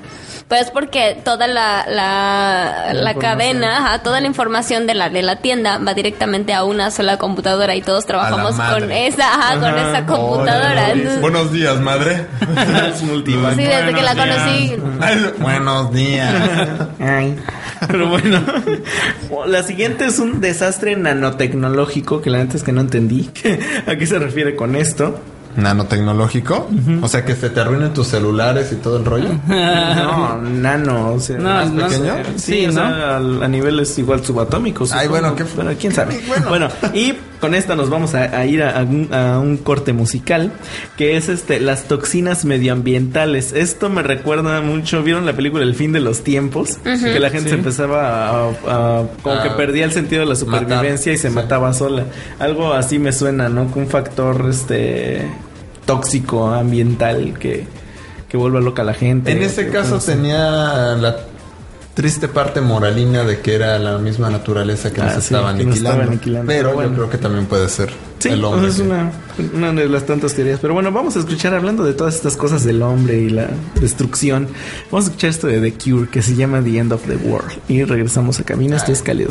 [0.51, 5.37] Pues porque toda la, la, la cadena, ajá, toda la información de la, de la
[5.37, 10.07] tienda va directamente a una sola computadora y todos trabajamos con esa, ajá, con esa
[10.07, 10.91] computadora.
[10.91, 12.27] Entonces, Buenos días, madre.
[12.91, 14.77] Es sí, desde que la conocí,
[15.39, 16.35] Buenos días.
[16.99, 17.37] Ay.
[17.87, 18.43] Pero bueno,
[19.47, 23.31] la siguiente es un desastre nanotecnológico que la neta es que no entendí.
[23.87, 25.21] ¿A qué se refiere con esto?
[25.57, 26.69] ¿Nanotecnológico?
[27.03, 29.29] O sea, que se te arruinen tus celulares y todo el rollo.
[29.49, 32.15] No, nano, o sea, No, más no pequeño.
[32.15, 32.25] sé.
[32.37, 32.75] Sí, Sí, o ¿no?
[32.75, 34.93] sea, a, niveles igual subatómicos.
[34.93, 36.21] Ay, bueno, qué- Bueno, quién sabe.
[36.29, 36.49] Bueno.
[36.49, 36.69] Bueno.
[36.95, 40.53] y con esta nos vamos a, a ir a, a un, a un corte musical
[40.97, 43.53] que es este las toxinas medioambientales.
[43.53, 46.79] Esto me recuerda mucho, ¿vieron la película El fin de los tiempos?
[46.85, 51.13] Que la gente se empezaba a, a- como que perdía el sentido de la supervivencia
[51.13, 51.35] y se sí.
[51.35, 52.05] mataba sola.
[52.39, 53.73] Algo así me suena, ¿no?
[53.73, 55.27] Que un factor este
[55.87, 57.67] tóxico ambiental que
[58.29, 59.33] que vuelva loca a la gente.
[59.33, 61.17] En ese caso tenía la
[61.95, 66.13] triste parte moralina de que era la misma naturaleza que Ah, nos estaba aniquilando.
[66.47, 66.91] Pero bueno.
[66.91, 68.69] yo creo que también puede ser Sí, el hombre.
[68.71, 69.13] es que- una,
[69.55, 70.61] una de las tantas teorías.
[70.61, 73.49] Pero bueno, vamos a escuchar hablando de todas estas cosas del hombre y la
[73.81, 74.49] destrucción.
[74.91, 77.51] Vamos a escuchar esto de The Cure que se llama The End of the World.
[77.69, 78.77] Y regresamos a Camino.
[78.77, 79.31] Esto es cálido.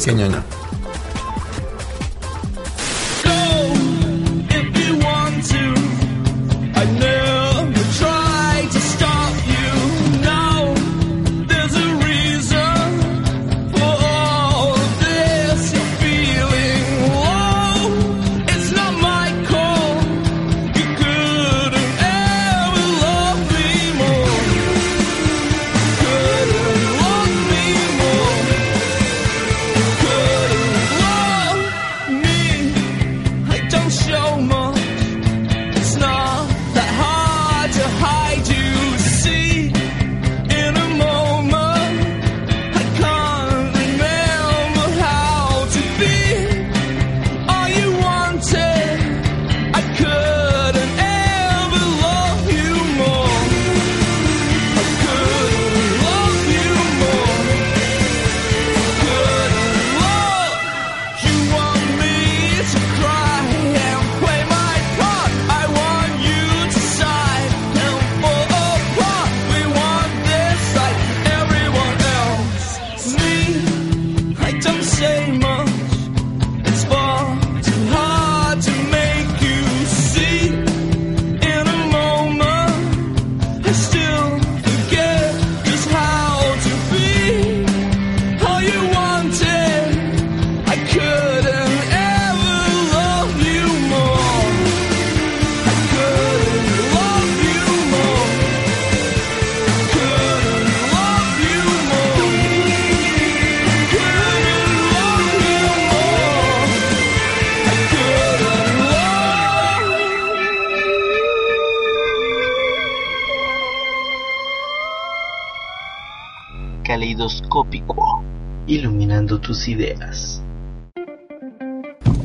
[119.68, 120.42] Ideas.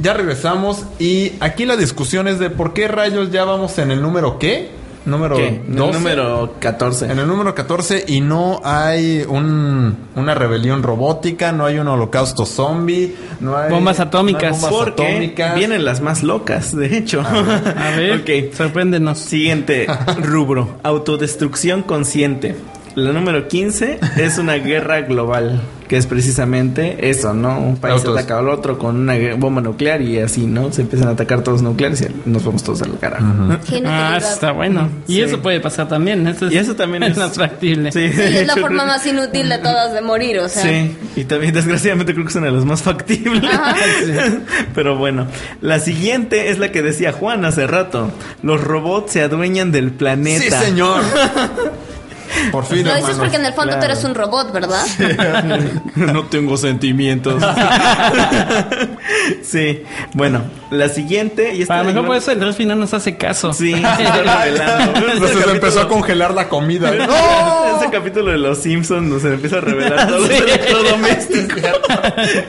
[0.00, 4.02] Ya regresamos y aquí la discusión es de por qué rayos ya vamos en el
[4.02, 4.68] número qué?
[5.06, 5.48] Número ¿Qué?
[5.48, 5.92] En el 12.
[5.98, 7.12] número 14.
[7.12, 12.46] En el número 14 y no hay un, una rebelión robótica, no hay un holocausto
[12.46, 14.42] zombie, no hay Bombas atómicas.
[14.42, 15.54] no hay bombas Porque atómicas.
[15.56, 17.20] vienen las más locas, de hecho.
[17.20, 18.54] A ver, ok.
[18.54, 19.18] sorpréndenos.
[19.18, 19.86] Siguiente
[20.22, 20.78] rubro.
[20.82, 22.56] Autodestrucción consciente.
[22.94, 25.60] La número 15 es una guerra global,
[25.94, 27.56] que es precisamente eso, ¿no?
[27.60, 28.18] Un país Autos.
[28.18, 30.72] ataca al otro con una bomba nuclear y así, ¿no?
[30.72, 33.18] Se empiezan a atacar todos nucleares y nos vamos todos a la cara.
[33.68, 34.88] Qué Ah, está bueno.
[35.06, 35.20] Y Sí.
[35.22, 36.26] eso puede pasar también.
[36.26, 37.92] Eso es, Y eso también es- más factible.
[37.92, 40.64] Sí, Sí, es la forma más inútil de todas de morir, o sea.
[40.64, 43.44] Sí, y también desgraciadamente creo que es una de las más factibles.
[44.74, 45.28] Pero bueno,
[45.60, 48.10] la siguiente es la que decía Juan hace rato.
[48.42, 50.60] Los robots se adueñan del Sí, planeta.
[50.60, 51.02] señor.
[52.50, 53.18] Por fin, Lo dices hermanos.
[53.18, 54.84] porque en el fondo tú eres un robot, ¿verdad?
[55.96, 57.42] no tengo sentimientos.
[59.42, 59.82] sí,
[60.14, 63.16] bueno, la siguiente y esta A lo mejor por eso el refri no nos hace
[63.16, 63.52] caso.
[63.52, 63.80] Sí, se.
[65.14, 66.92] Entonces Ese empezó a congelar la comida.
[66.94, 70.30] Ese capítulo de los Simpsons nos empieza a revelar todos los
[71.24, 71.46] Sí.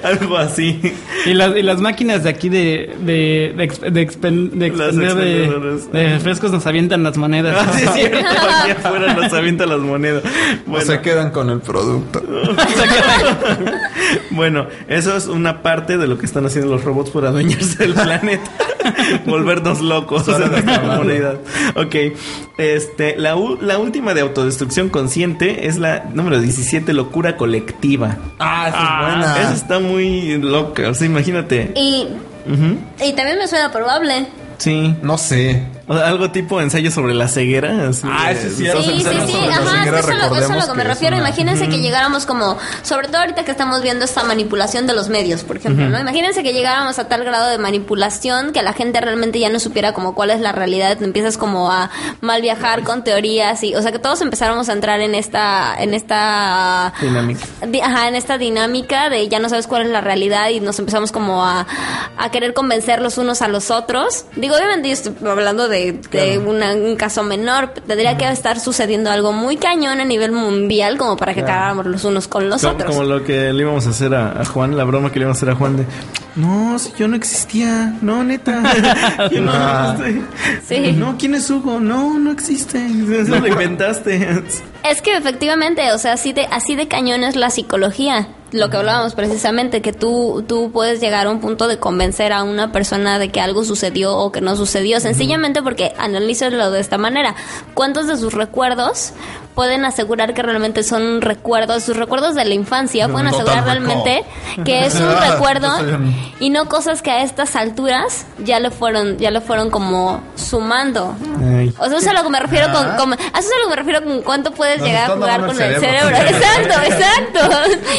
[0.04, 0.80] Algo así.
[1.26, 5.80] Y las, y las máquinas de aquí de, de, de, exp- de, expen- de de,
[5.92, 7.56] de refrescos nos avientan las monedas.
[7.60, 8.18] Ah, sí, es cierto.
[8.62, 10.24] Aquí afuera nos avienta las monedas.
[10.68, 12.22] O Bueno, se quedan con el producto.
[14.32, 17.94] bueno, eso es una parte de lo que están haciendo los robots por adueñarse del
[17.94, 18.52] planeta.
[19.26, 21.36] Volvernos locos en nuestra comunidad.
[21.76, 21.96] Ok.
[22.58, 28.18] Este, la, la última de autodestrucción consciente es la número 17, locura colectiva.
[28.40, 29.42] Ah, esa Ah, es buena.
[29.42, 30.90] Esa está muy loca.
[30.90, 31.72] O sea, imagínate.
[31.76, 32.08] Y,
[33.04, 34.28] y también me suena probable.
[34.58, 34.96] Sí.
[35.02, 35.64] No sé.
[35.88, 37.90] O sea, algo tipo ensayo sobre la ceguera.
[37.90, 38.82] así Ah, de- eso es cierto.
[38.82, 40.76] Sí, sí, sí, ajá, es ceguera, eso, es lo- eso es a lo que me
[40.76, 41.18] que es refiero.
[41.18, 45.10] una- Imagínense que llegáramos como, sobre todo ahorita que estamos viendo esta manipulación de los
[45.10, 46.00] medios, por ejemplo, ¿no?
[46.00, 49.94] Imagínense que llegáramos a tal grado de manipulación que la gente realmente ya no supiera
[49.94, 51.90] como cuál es la realidad, empiezas como a
[52.22, 55.94] mal viajar con teorías y, o sea, que todos empezáramos a entrar en esta, en
[55.94, 57.46] esta Dinámica.
[57.68, 60.80] di- ajá, en esta dinámica de ya no sabes cuál es la realidad y nos
[60.80, 61.68] empezamos como a,
[62.18, 64.26] a querer convencer los unos a los otros.
[64.36, 69.10] Digo, obviamente yo estoy hablando de, de una- un caso menor, tendría que estar sucediendo
[69.12, 72.74] algo muy cañón a nivel mundial como para que cagáramos los unos con los Como,
[72.74, 72.90] otros.
[72.92, 75.38] como lo que le íbamos a hacer a, a Juan, la broma que le íbamos
[75.38, 75.86] a hacer a Juan de
[76.36, 78.62] No, si yo no existía, no, neta.
[79.32, 79.96] Yo no, Ah.
[79.98, 80.92] este, Sí.
[80.92, 81.80] no, ¿quién es Hugo?
[81.80, 82.78] No, no existe.
[83.22, 84.44] Eso lo inventaste.
[84.90, 88.28] Es que efectivamente, o sea, así de, así de cañón es la psicología.
[88.52, 92.44] Lo que hablábamos precisamente, que tú, tú puedes llegar a un punto de convencer a
[92.44, 97.00] una persona de que algo sucedió o que no sucedió, sencillamente porque analízalo de esta
[97.00, 97.36] manera.
[97.74, 99.14] ¿Cuántos de sus recuerdos
[99.56, 104.24] pueden asegurar que realmente son recuerdos, sus recuerdos de la infancia, pueden asegurar realmente
[104.66, 105.70] que es un Ah, recuerdo
[106.40, 111.16] y no cosas que a estas alturas ya le fueron, ya le fueron como sumando?
[111.78, 113.58] O sea, eso es a lo que me refiero con, con- a eso es a
[113.60, 116.16] lo que me refiero con cuánto puedes llegar a jugar con el cerebro.
[116.26, 117.40] Exacto, exacto.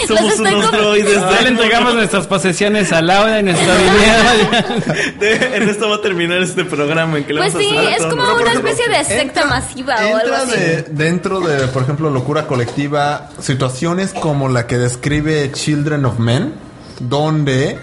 [0.09, 1.15] Somos unos droides.
[1.31, 3.75] Ya le entregamos nuestras posesiones a Laura y nuestra.
[5.19, 8.23] De- en esto va a terminar este programa en que le Pues sí, es como
[8.35, 10.51] una especie de secta masiva o algo así.
[10.59, 16.53] de, dentro de, por ejemplo, locura colectiva, situaciones como la que describe Children of Men,
[17.01, 17.79] donde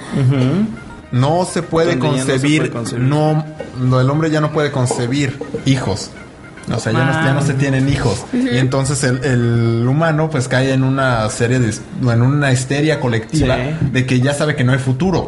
[1.12, 3.04] no se puede Donde ya no se concebir, puede concebir.
[3.06, 3.46] no,
[3.80, 6.12] no, el hombre ya no puede concebir hijos.
[6.74, 8.24] O sea, ya, no, ya no se tienen hijos.
[8.32, 11.74] Y entonces el, el humano pues cae en una serie de,
[12.10, 13.88] en una histeria colectiva Sí.
[13.92, 15.28] de que ya sabe que no hay futuro.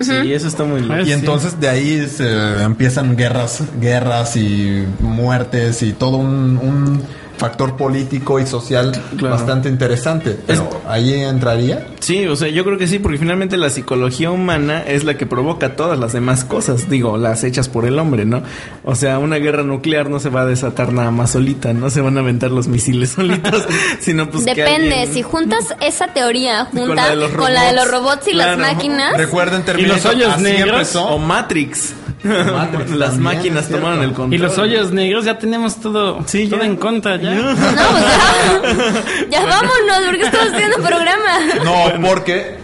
[0.00, 1.00] Sí, eso está muy loco.
[1.00, 1.12] Y sí.
[1.12, 7.02] entonces de ahí se empiezan guerras, guerras y muertes y todo un, un
[7.42, 9.34] factor político y social Claro.
[9.36, 10.38] bastante interesante.
[10.46, 11.86] Pero ahí entraría.
[12.00, 15.26] Sí, o sea, yo creo que sí, porque finalmente la psicología humana es la que
[15.26, 18.42] provoca todas las demás cosas, digo, las hechas por el hombre, ¿no?
[18.84, 22.00] O sea, una guerra nuclear no se va a desatar nada más solita, no se
[22.00, 23.64] van a aventar los misiles solitos,
[24.00, 27.52] sino pues que Depende, alguien- si juntas esa teoría Con junta la de los con
[27.52, 28.58] la de los robots, y claro.
[28.60, 30.72] las máquinas, Recuerden ¿Y los hoyos negros?
[30.74, 31.06] empezó.
[31.06, 31.94] o Matrix.
[32.24, 34.34] Matrix las también, máquinas tomaron el control.
[34.34, 36.66] Y los hoyos negros ya tenemos todo, Sí, todo ya.
[36.66, 37.34] en contra ya.
[37.34, 37.60] no, pues
[39.30, 41.38] ya, ya vámonos, porque estamos haciendo programa.
[41.64, 42.56] No, porque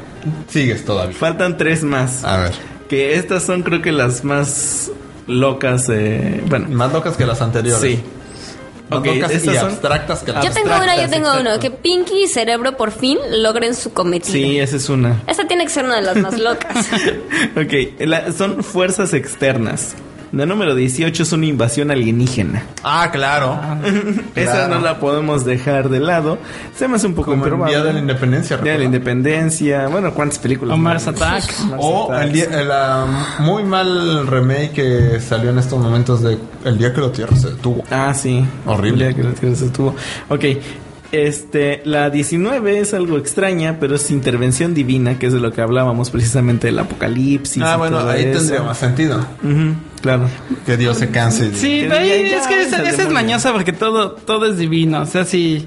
[0.49, 1.17] sigues todavía.
[1.17, 2.25] Faltan tres más.
[2.25, 2.53] A ver.
[2.89, 4.91] Que estas son creo que las más
[5.27, 7.81] locas, eh, bueno, Más locas que las anteriores.
[7.81, 8.03] sí.
[8.91, 11.61] Ok, estas y son- abstractas que Yo tengo una, yo tengo exacto.
[11.61, 14.33] que Pinky y Cerebro por fin logren su cometido.
[14.33, 15.23] Sí, esa es una.
[15.27, 16.87] Esta tiene que ser una de las más locas.
[17.57, 19.95] ok, la- son fuerzas externas.
[20.31, 22.63] La número 18 es una invasión alienígena.
[22.85, 23.59] Ah, claro.
[24.35, 24.75] Esa Claro.
[24.75, 26.37] no la podemos dejar de lado.
[26.77, 27.75] Se me hace un poco Como el improbable.
[27.77, 28.85] Día de la Independencia, Día de la.
[28.85, 29.89] Independencia.
[29.89, 30.75] Bueno, ¿cuántas películas?
[30.75, 30.79] O?
[30.79, 31.45] Mars Attack.
[31.71, 32.25] Mars O Attack.
[32.27, 33.07] el día, el, ah,
[33.41, 37.49] muy mal remake que salió en estos momentos de El día que la Tierra se
[37.51, 37.83] detuvo.
[37.91, 38.45] Ah, sí.
[38.67, 39.09] Horrible.
[39.09, 39.95] El día que la Tierra se detuvo.
[40.29, 40.45] Ok.
[41.11, 45.63] Este, la 19 es algo extraña, pero es intervención divina, que es de lo que
[45.63, 47.63] hablábamos precisamente del apocalipsis.
[47.63, 48.39] ah, y bueno, todo ahí eso.
[48.41, 49.27] tendría más sentido.
[50.03, 50.29] Claro.
[50.67, 51.47] Que Dios se canse.
[51.47, 54.47] y- Sí, Que de ahí ya- es que esa, esa es mañosa porque todo, todo
[54.47, 55.01] es divino.
[55.01, 55.67] O sea, si,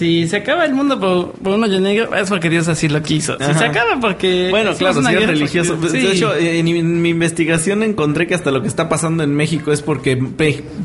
[0.00, 3.02] si se acaba el mundo por, por un hoyo negro, es porque Dios así lo
[3.02, 3.36] quiso.
[3.36, 3.58] Si Ajá.
[3.58, 4.48] se acaba porque.
[4.50, 5.76] Bueno, claro, una si es religioso.
[5.78, 6.16] porque- De sí.
[6.16, 9.34] hecho, eh, en, mi- en mi investigación encontré que hasta lo que está pasando en
[9.34, 10.12] México es porque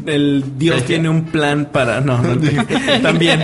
[0.05, 0.88] el Dios ¿Peje?
[0.88, 2.01] tiene un plan para...
[2.01, 2.36] No, no,
[3.01, 3.41] también.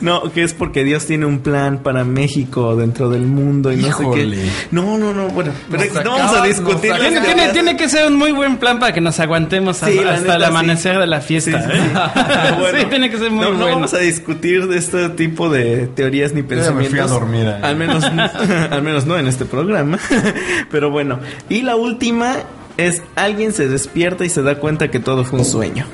[0.00, 3.88] no, que es porque Dios tiene un plan para México dentro del mundo y no
[3.88, 4.36] Híjole.
[4.36, 4.50] sé qué.
[4.70, 5.52] No, no, no, bueno.
[5.70, 6.92] Pero Nos no vamos a discutir.
[6.94, 10.10] Tiene, tiene, que ser un muy buen plan para que nos aguantemos Sí, hasta, la
[10.14, 10.46] hasta neta, el sí.
[10.48, 11.62] amanecer de la fiesta.
[11.62, 11.82] Sí, sí, sí.
[11.84, 12.54] ¿eh?
[12.58, 13.74] Bueno, Sí, tiene que ser muy no, no bueno.
[13.76, 16.90] vamos a discutir de este tipo de teorías ni ya me pensamientos.
[16.90, 17.60] fui a dormir ahí.
[17.62, 18.04] Al menos,
[18.70, 19.98] al menos no en este programa.
[20.70, 21.18] Pero bueno.
[21.48, 22.34] Y la última
[22.76, 25.84] es alguien se despierta y se da cuenta que todo fue un sueño.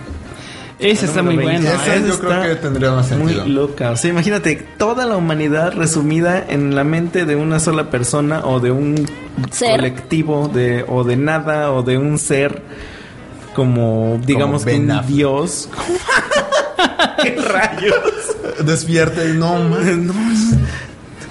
[0.79, 1.51] Ese está muy bueno.
[1.61, 1.69] 20.
[1.69, 2.03] Esa ¿eh?
[2.07, 3.45] yo Está creo que tendría más sentido.
[3.45, 3.93] Muy loca.
[3.93, 8.59] O sea, imagínate toda la humanidad resumida en la mente de una sola persona o
[8.59, 9.07] de un
[9.53, 9.77] Ser.
[9.77, 12.63] colectivo de o de nada o de un ser
[13.55, 15.69] como digamos que Ben un dios.
[17.23, 17.95] ¿Qué rayos?
[18.65, 20.07] Despierta y no, man.
[20.13, 20.13] No,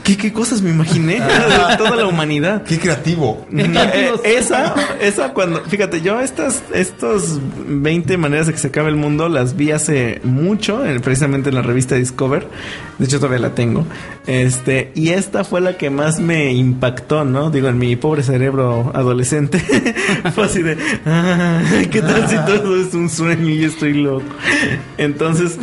[0.04, 2.64] ¿Qué, qué cosas me imaginé de toda la humanidad?
[2.64, 3.46] Qué creativo.
[3.56, 8.96] Eh, esa, esa cuando, fíjate, yo estas, estos 20 maneras de que se acabe el
[8.96, 12.48] mundo las vi hace mucho, precisamente en la revista Discover.
[12.98, 13.86] De hecho, todavía la tengo.
[14.26, 17.52] Este, y esta fue la que más me impactó, ¿no?
[17.52, 19.60] Digo, en mi pobre cerebro adolescente.
[20.34, 21.62] fue así de, ah,
[21.92, 24.26] ¿qué tal si todo es un sueño y estoy loco?
[24.98, 25.58] Entonces,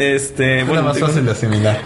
[0.00, 1.78] este, bueno, más fácil de asimilar.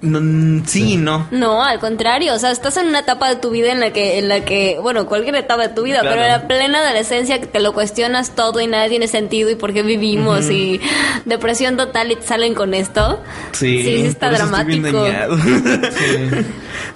[0.00, 1.28] no, sí, y no.
[1.30, 4.18] No, al contrario, o sea, estás en una etapa de tu vida en la que,
[4.18, 6.16] en la que, bueno, cualquier etapa de tu vida, Claro.
[6.16, 9.54] pero en la plena adolescencia que te lo cuestionas todo y nada tiene sentido y
[9.54, 10.80] por qué vivimos y
[11.24, 13.20] depresión total y te salen con esto.
[13.52, 15.04] Sí, sí, sí está por eso estoy bien dramático.
[15.04, 15.38] dañado.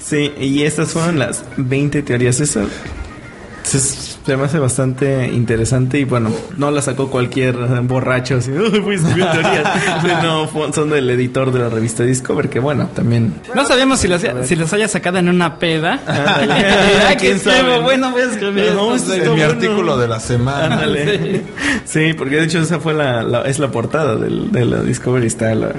[0.01, 0.33] sí.
[0.41, 2.41] y estas fueron las 20 teorías.
[2.41, 2.67] Eso
[4.27, 8.95] se, me hace bastante interesante y bueno, no la sacó cualquier borracho así, "Uy, voy
[8.95, 9.72] a escribir teorías.
[10.03, 13.35] Sí, no, son del editor de la revista Discover, que bueno, también.
[13.55, 16.01] No sabíamos si los, si los haya sacado en una peda.
[16.07, 16.55] Ándale.
[17.09, 17.79] Ay, ¿Quién ¿Quién sabe?
[17.81, 19.12] Bueno, voy a escribir No, esto.
[19.12, 19.45] sí, En mi bueno.
[19.53, 20.74] artículo de la semana.
[20.74, 21.43] Ándale.
[21.85, 25.27] Sí, porque de hecho esa fue la, la- es la portada del, de la Discovery
[25.27, 25.70] está la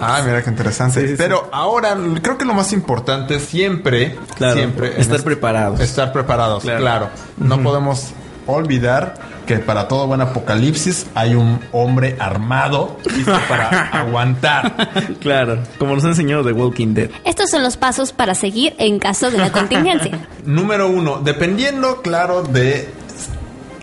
[0.00, 1.00] Ah, mira qué interesante.
[1.00, 1.18] Sí, sí, sí.
[1.18, 5.80] Pero ahora creo que lo más importante siempre, Claro, siempre estar preparados.
[5.80, 6.80] Estar preparados, Claro.
[6.80, 7.10] claro.
[7.36, 8.08] No podemos
[8.46, 9.14] olvidar
[9.46, 15.16] que para todo buen apocalipsis hay un hombre armado listo para aguantar.
[15.20, 17.10] claro, como nos ha enseñado The Walking Dead.
[17.24, 20.28] Estos son los pasos para seguir en caso de la contingencia.
[20.44, 22.88] Número uno, dependiendo, claro, de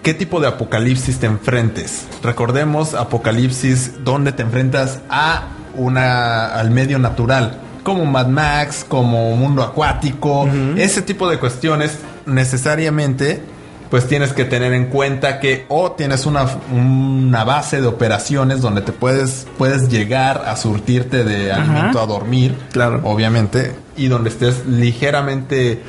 [0.03, 2.05] qué tipo de apocalipsis te enfrentes.
[2.23, 9.63] Recordemos apocalipsis donde te enfrentas a una al medio natural, como Mad Max, como mundo
[9.63, 13.41] acuático, ese tipo de cuestiones necesariamente
[13.89, 18.81] pues tienes que tener en cuenta que o tienes una, una base de operaciones donde
[18.81, 22.99] te puedes puedes llegar a surtirte de alimento a dormir, Claro.
[23.05, 25.81] obviamente, y donde estés ligeramente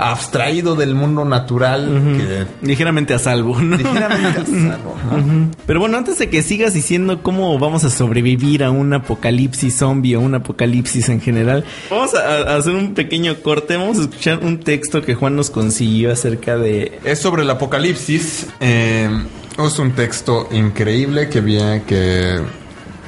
[0.00, 3.76] abstraído del mundo natural, que Ligeramente a salvo, ¿no?
[3.76, 5.50] ligeramente a salvo, ¿no?
[5.66, 10.16] Pero bueno, antes de que sigas diciendo cómo vamos a sobrevivir a un apocalipsis zombie
[10.16, 13.76] o un apocalipsis en general, vamos a, a hacer un pequeño corte.
[13.76, 16.98] Vamos a escuchar un texto que Juan nos consiguió acerca de.
[17.04, 18.46] Es sobre el apocalipsis.
[18.60, 19.08] eh,
[19.58, 22.40] es un texto increíble que viene que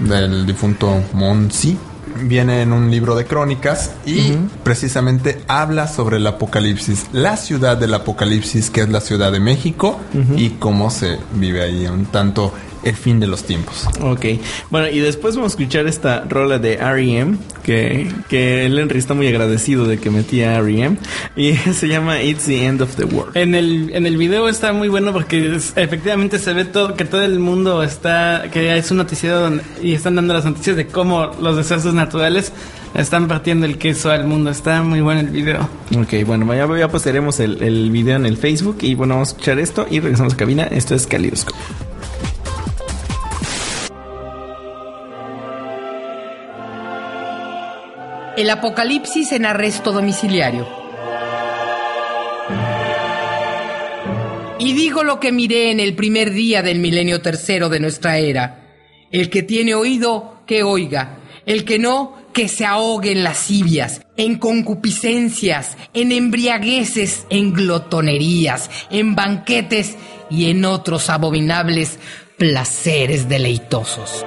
[0.01, 1.77] del difunto Monsi.
[2.21, 4.33] Viene en un libro de crónicas y
[4.63, 9.99] precisamente habla sobre el apocalipsis, la ciudad del apocalipsis que es la Ciudad de México
[10.37, 12.53] y cómo se vive ahí un tanto
[12.85, 13.87] el fin de los tiempos.
[14.01, 14.27] Ok,
[14.71, 17.37] bueno, y después vamos a escuchar esta rola de R.E.M.
[17.63, 20.97] Que, que el Henry está muy agradecido de que metí a R.E.M.
[21.37, 23.37] Y se llama It's the End of the World.
[23.37, 27.05] En el, en el video está muy bueno porque es- efectivamente se ve todo, que
[27.05, 30.87] todo el mundo está, que es un noticiero donde- y están dando las noticias de
[30.89, 32.53] cómo los desastres naturales
[32.95, 34.51] están partiendo el queso al mundo.
[34.51, 35.69] Está muy bueno el video.
[35.97, 39.33] Ok, bueno, ya, ya postearemos el, el video en el Facebook y bueno, vamos a
[39.33, 40.65] escuchar esto y regresamos a cabina.
[40.65, 41.57] Esto es Calidoscope.
[48.37, 50.67] El apocalipsis en arresto domiciliario.
[54.59, 58.75] Y digo lo que miré en el primer día del milenio tercero de nuestra era.
[59.11, 61.19] El que tiene oído, que oiga.
[61.45, 69.15] El que no, que se ahogue en lascivias, en concupiscencias, en embriagueces, en glotonerías, en
[69.15, 69.97] banquetes
[70.31, 71.99] y en otros abominables
[72.39, 74.25] placeres deleitosos.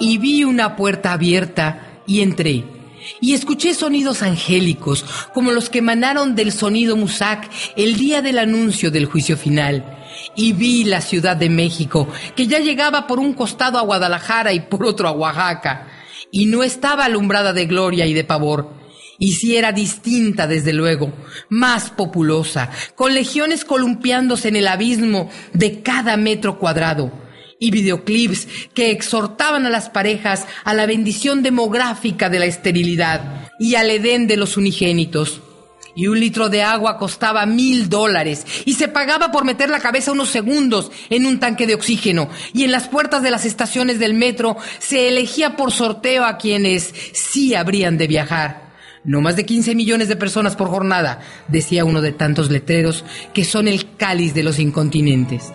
[0.00, 2.71] Y vi una puerta abierta y entré.
[3.20, 8.90] Y escuché sonidos angélicos, como los que emanaron del sonido Musac el día del anuncio
[8.90, 9.98] del juicio final.
[10.36, 14.60] Y vi la Ciudad de México, que ya llegaba por un costado a Guadalajara y
[14.60, 15.88] por otro a Oaxaca
[16.32, 18.72] y no estaba alumbrada de gloria y de pavor.
[19.18, 21.12] Y si era distinta, desde luego,
[21.48, 27.12] más populosa, con legiones columpiándose en el abismo de cada metro cuadrado,
[27.62, 33.76] y videoclips que exhortaban a las parejas a la bendición demográfica de la esterilidad y
[33.76, 35.40] al edén de los unigénitos.
[35.94, 40.10] Y un litro de agua costaba mil dólares y se pagaba por meter la cabeza
[40.10, 42.30] unos segundos en un tanque de oxígeno.
[42.52, 46.92] Y en las puertas de las estaciones del metro se elegía por sorteo a quienes
[47.12, 48.72] sí habrían de viajar.
[49.04, 53.44] No más de 15 millones de personas por jornada, decía uno de tantos letreros que
[53.44, 55.52] son el cáliz de los incontinentes.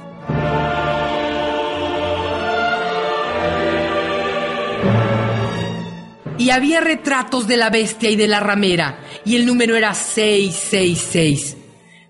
[6.48, 11.58] Y había retratos de la bestia y de la ramera, y el número era 666.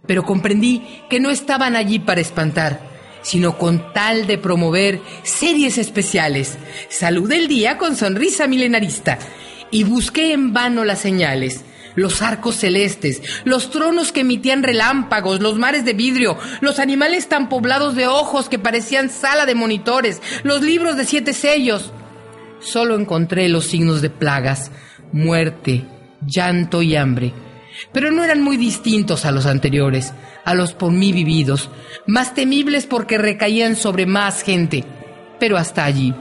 [0.06, 2.88] Pero comprendí que no estaban allí para espantar,
[3.24, 6.56] sino con tal de promover series especiales.
[6.88, 9.18] Saludé el día con sonrisa milenarista
[9.72, 11.62] y busqué en vano las señales.
[11.96, 17.50] Los arcos celestes, los tronos que emitían relámpagos, los mares de vidrio, los animales tan
[17.50, 21.92] poblados de ojos que parecían sala de monitores, los libros de siete sellos.
[22.60, 24.72] Solo encontré los signos de plagas,
[25.12, 25.86] muerte,
[26.26, 27.34] llanto y hambre.
[27.92, 31.70] Pero no eran muy distintos a los anteriores, a los por mí vividos,
[32.08, 34.84] más temibles porque recaían sobre más gente,
[35.40, 36.14] pero hasta allí.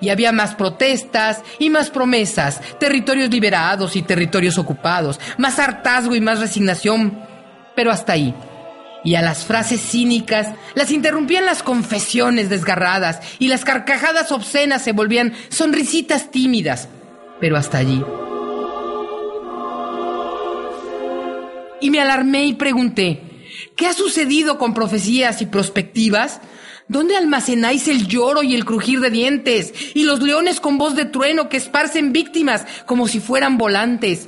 [0.00, 6.20] Y había más protestas y más promesas, territorios liberados y territorios ocupados, más hartazgo y
[6.20, 7.20] más resignación,
[7.74, 8.34] pero hasta ahí.
[9.06, 14.90] Y a las frases cínicas las interrumpían las confesiones desgarradas y las carcajadas obscenas se
[14.90, 16.88] volvían sonrisitas tímidas,
[17.38, 18.02] pero hasta allí.
[21.80, 23.22] Y me alarmé y pregunté,
[23.76, 26.40] ¿qué ha sucedido con profecías y prospectivas?
[26.88, 31.04] ¿Dónde almacenáis el lloro y el crujir de dientes y los leones con voz de
[31.04, 34.26] trueno que esparcen víctimas como si fueran volantes?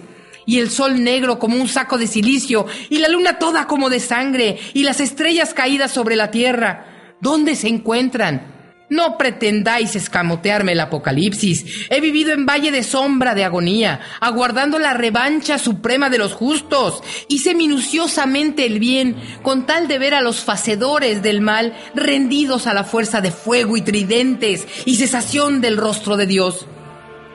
[0.48, 4.00] Y el sol negro como un saco de silicio y la luna toda como de
[4.00, 7.16] sangre y las estrellas caídas sobre la tierra.
[7.20, 8.56] ¿Dónde se encuentran?
[8.90, 11.88] No pretendáis escamotearme el apocalipsis.
[11.90, 17.02] He vivido en valle de sombra de agonía, aguardando la revancha suprema de los justos.
[17.28, 22.72] Hice minuciosamente el bien, con tal de ver a los facedores del mal rendidos a
[22.72, 26.66] la fuerza de fuego y tridentes y cesación del rostro de Dios.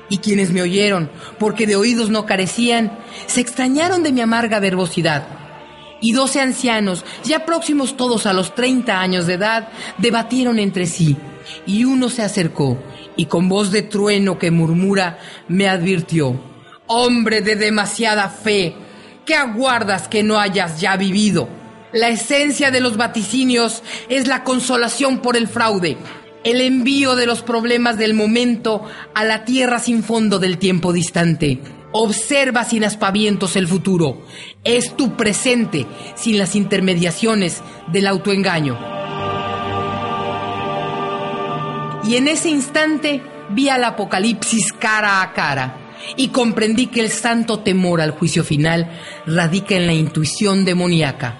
[0.10, 5.43] Y quienes me oyeron, porque de oídos no carecían, se extrañaron de mi amarga verbosidad
[6.04, 11.16] y doce ancianos, ya próximos todos a los treinta años de edad, debatieron entre sí.
[11.66, 12.78] Y uno se acercó
[13.16, 16.39] y con voz de trueno que murmura me advirtió,
[16.88, 18.76] hombre de demasiada fe,
[19.26, 21.47] ¿qué aguardas que no hayas ya vivido?
[21.93, 25.97] La esencia de los vaticinios es la consolación por el fraude,
[26.43, 28.83] el envío de los problemas del momento
[29.15, 31.59] a la tierra sin fondo del tiempo distante.
[31.91, 34.25] Observa sin aspavientos el futuro.
[34.63, 35.85] Es tu presente
[36.15, 38.77] sin las intermediaciones del autoengaño.
[42.03, 43.21] Y en ese instante
[43.51, 45.77] vi al apocalipsis cara a cara
[46.17, 48.91] y comprendí que el santo temor al juicio final
[49.25, 51.39] radica en la intuición demoníaca.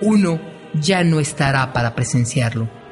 [0.00, 0.40] Uno
[0.74, 2.83] ya no estará para presenciarlo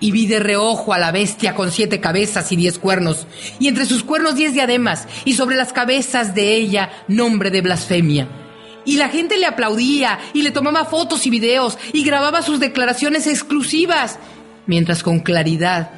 [0.00, 3.26] y vi de reojo a la bestia con siete cabezas y diez cuernos,
[3.58, 8.28] y entre sus cuernos diez diademas, y sobre las cabezas de ella nombre de blasfemia.
[8.84, 13.26] Y la gente le aplaudía, y le tomaba fotos y videos, y grababa sus declaraciones
[13.26, 14.18] exclusivas,
[14.66, 15.90] mientras con claridad,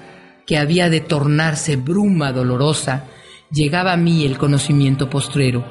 [0.46, 3.04] que había de tornarse bruma dolorosa,
[3.52, 5.64] llegaba a mí el conocimiento postrero.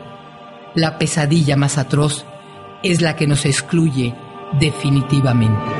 [0.75, 2.25] La pesadilla más atroz
[2.83, 4.15] es la que nos excluye
[4.59, 5.78] definitivamente.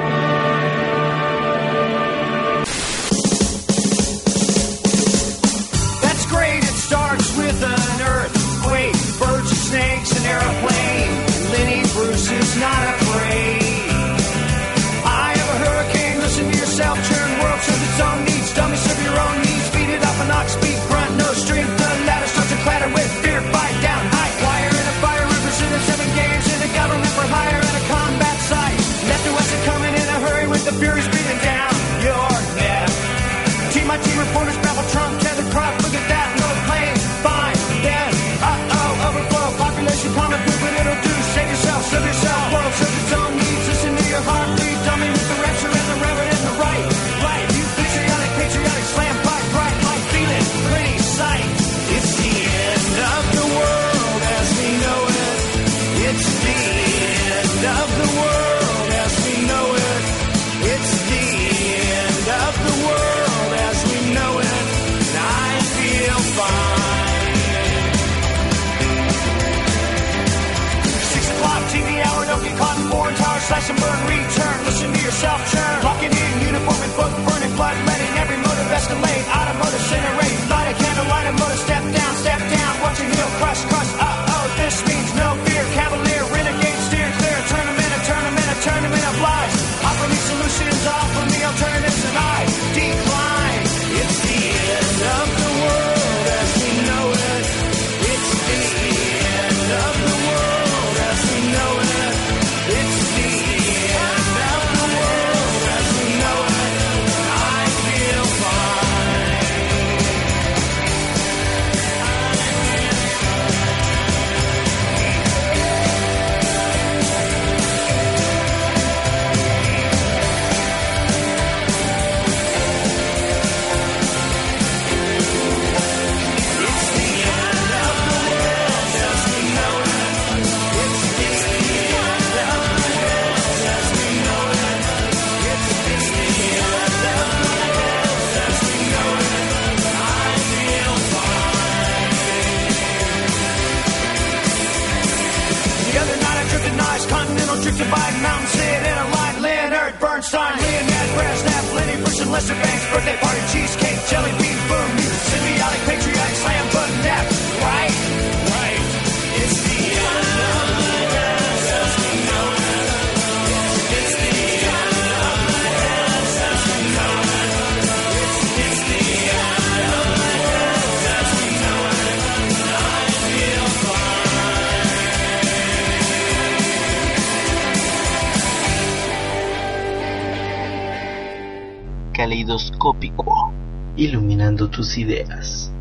[184.68, 185.72] Tus ideas.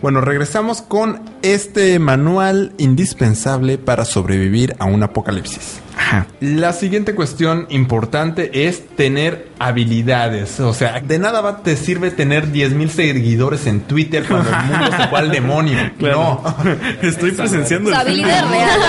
[0.00, 5.80] Bueno, regresamos con este manual indispensable para sobrevivir a un apocalipsis.
[6.40, 10.60] La siguiente cuestión importante es tener habilidades.
[10.60, 14.96] O sea, de nada va, te sirve tener 10.000 seguidores en Twitter cuando el mundo
[14.96, 15.78] se fue al demonio.
[15.98, 16.42] Claro.
[16.42, 16.72] No.
[17.02, 18.80] Estoy presenciando Su el habilidad real.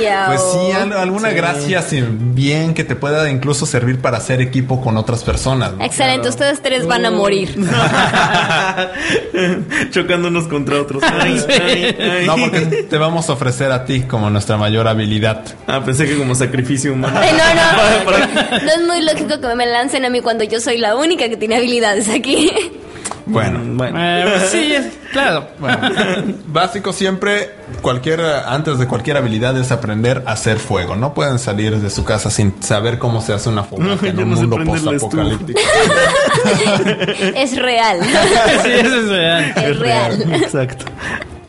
[0.26, 4.96] Pues sí, al- alguna gracia bien que te pueda incluso servir para hacer equipo con
[4.96, 5.74] otras personas.
[5.74, 5.84] ¿no?
[5.84, 7.54] Excelente, ustedes tres van a morir.
[9.90, 11.02] Chocándonos contra otros.
[11.02, 12.26] Ay, ay, ay.
[12.26, 15.44] No, porque te vamos a ofrecer a ti como nuestra mayor habilidad.
[15.70, 17.18] Ah, pensé que como sacrificio humano.
[17.20, 18.60] Ay, no, no.
[18.64, 21.36] No es muy lógico que me lancen a mí cuando yo soy la única que
[21.36, 22.50] tiene habilidades aquí.
[23.26, 23.96] Bueno, Bueno.
[24.00, 25.46] Eh, sí, es- claro.
[25.60, 25.78] Bueno,
[26.46, 27.50] básico siempre,
[27.80, 30.96] cualquier, antes de cualquier habilidad es aprender a hacer fuego.
[30.96, 34.30] No pueden salir de su casa sin saber cómo se hace una fogata en un
[34.30, 35.60] no mundo post-apocalíptico.
[37.36, 38.00] Es real.
[38.02, 39.54] Sí, eso es real.
[39.56, 40.32] Es real.
[40.42, 40.84] Exacto.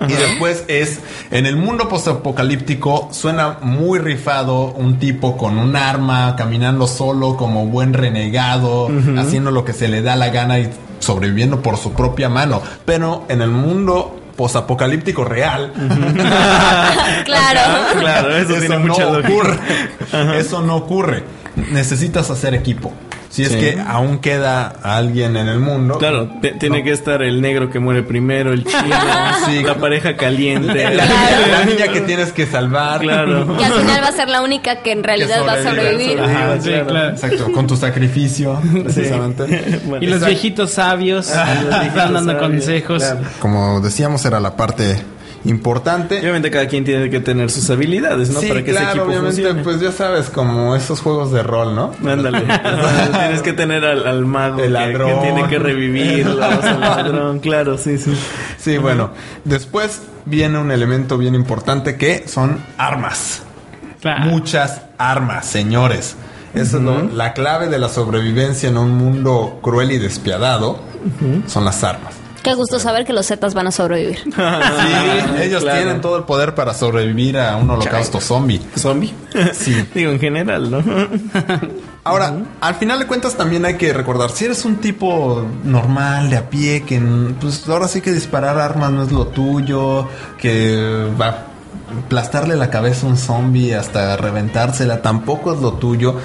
[0.07, 0.99] Y después es,
[1.29, 7.65] en el mundo post-apocalíptico suena muy rifado un tipo con un arma, caminando solo como
[7.67, 12.29] buen renegado, haciendo lo que se le da la gana y sobreviviendo por su propia
[12.29, 12.61] mano.
[12.85, 15.71] Pero en el mundo post-apocalíptico real,
[17.25, 17.99] Claro.
[17.99, 19.27] Claro, eso, tiene no mucha lógica.
[19.29, 19.59] ocurre.
[20.39, 21.23] Eso no ocurre.
[21.71, 22.91] Necesitas hacer equipo.
[23.31, 23.57] Si es Sí.
[23.59, 25.97] que aún queda alguien en el mundo.
[25.97, 28.95] Claro, te- tiene que estar el negro que muere primero, el chino,
[29.45, 29.63] Sí.
[29.63, 30.83] la pareja caliente.
[30.93, 32.99] La, la niña que tienes que salvar.
[33.01, 33.55] Claro.
[33.57, 36.19] Que al final va a ser la única que en realidad va a sobrevivir.
[36.19, 36.87] Ajá, Sí, claro.
[36.87, 37.09] claro.
[37.11, 39.43] Exacto, con tu sacrificio, precisamente.
[39.85, 40.25] Bueno, Y los exacto.
[40.27, 43.03] viejitos sabios están dando sabios, consejos.
[43.03, 43.19] claro.
[43.39, 45.01] Como decíamos, era la parte
[45.45, 46.19] importante.
[46.19, 48.39] Obviamente cada quien tiene que tener sus habilidades, ¿no?
[48.39, 49.63] sí, Para que ese claro, equipo obviamente, funcione.
[49.63, 51.91] pues ya sabes, como esos juegos de rol, ¿no?
[52.07, 52.41] Ándale.
[53.11, 55.19] Tienes que tener al, al mago El que- ladrón.
[55.21, 56.43] Que, tiene que revivirlo.
[56.63, 58.13] al ladrón, claro, sí, sí.
[58.57, 59.11] Sí, bueno.
[59.43, 63.43] Después viene un elemento bien importante que son armas.
[64.01, 64.25] Claro.
[64.25, 66.15] Muchas armas, señores.
[66.53, 70.79] Esa es lo- la clave de la sobrevivencia en un mundo cruel y despiadado.
[71.47, 72.13] Son las armas.
[72.43, 74.19] Qué gusto saber que los Zetas van a sobrevivir.
[74.35, 75.77] Sí, ellos Claro.
[75.79, 78.61] tienen todo el poder para sobrevivir a un holocausto zombie.
[78.77, 79.13] ¿Zombie?
[79.53, 79.87] Sí.
[79.93, 80.83] Digo, en general, ¿no?
[82.03, 86.37] Ahora, al final de cuentas también hay que recordar, si eres un tipo normal, de
[86.37, 86.99] a pie, que
[87.39, 90.07] pues ahora sí que disparar armas no es lo tuyo,
[90.39, 91.37] que va a
[92.05, 96.15] aplastarle la cabeza a un zombie hasta reventársela, tampoco es lo tuyo.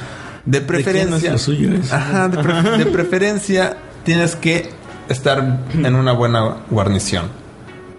[0.46, 1.10] De preferencia...
[1.10, 1.94] no es lo suyo eso?
[1.94, 4.70] Ajá, de, pre- de preferencia tienes que
[5.08, 7.46] estar en una buena guarnición.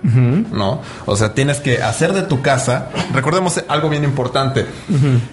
[0.03, 0.81] ¿no?
[1.05, 2.89] O sea, tienes que hacer de tu casa.
[3.13, 4.65] Recordemos algo bien importante.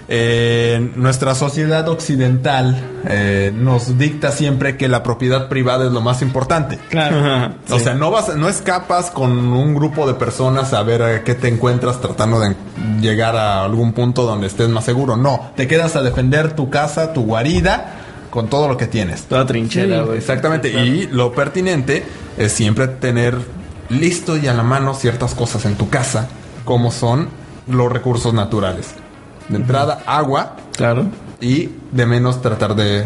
[0.09, 6.23] Eh, nuestra sociedad occidental eh, nos dicta siempre que la propiedad privada es lo más
[6.23, 6.79] importante.
[6.89, 7.55] Claro.
[7.71, 11.35] O sea, no vas, no escapas con un grupo de personas a ver a qué
[11.35, 12.55] te encuentras tratando de
[13.01, 15.17] llegar a algún punto donde estés más seguro.
[15.17, 18.04] No, te quedas a defender tu casa, tu guarida,
[18.35, 19.23] con todo lo que tienes.
[19.27, 20.19] Toda trinchera, güey.
[20.19, 20.69] Exactamente.
[20.69, 22.05] Y lo pertinente
[22.37, 23.39] es siempre tener
[23.91, 26.27] listo y a la mano ciertas cosas en tu casa,
[26.65, 27.29] como son
[27.69, 28.89] los recursos naturales.
[29.49, 31.07] De entrada, agua Claro.
[31.41, 33.05] y de menos tratar de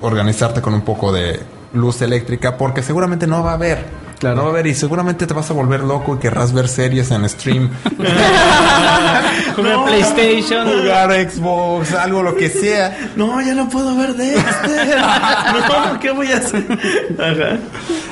[0.00, 1.40] organizarte con un poco de
[1.74, 3.84] luz eléctrica, porque seguramente no va a haber.
[4.20, 4.36] Claro.
[4.36, 7.10] No va a haber y seguramente te vas a volver loco y querrás ver series
[7.10, 7.70] en stream.
[9.56, 10.68] Jugar PlayStation.
[10.68, 13.12] Jugar Xbox, algo lo que sea.
[13.16, 14.96] No, ya no puedo ver de este.
[14.98, 16.66] no, ¿qué voy a hacer?
[17.18, 17.58] Ajá.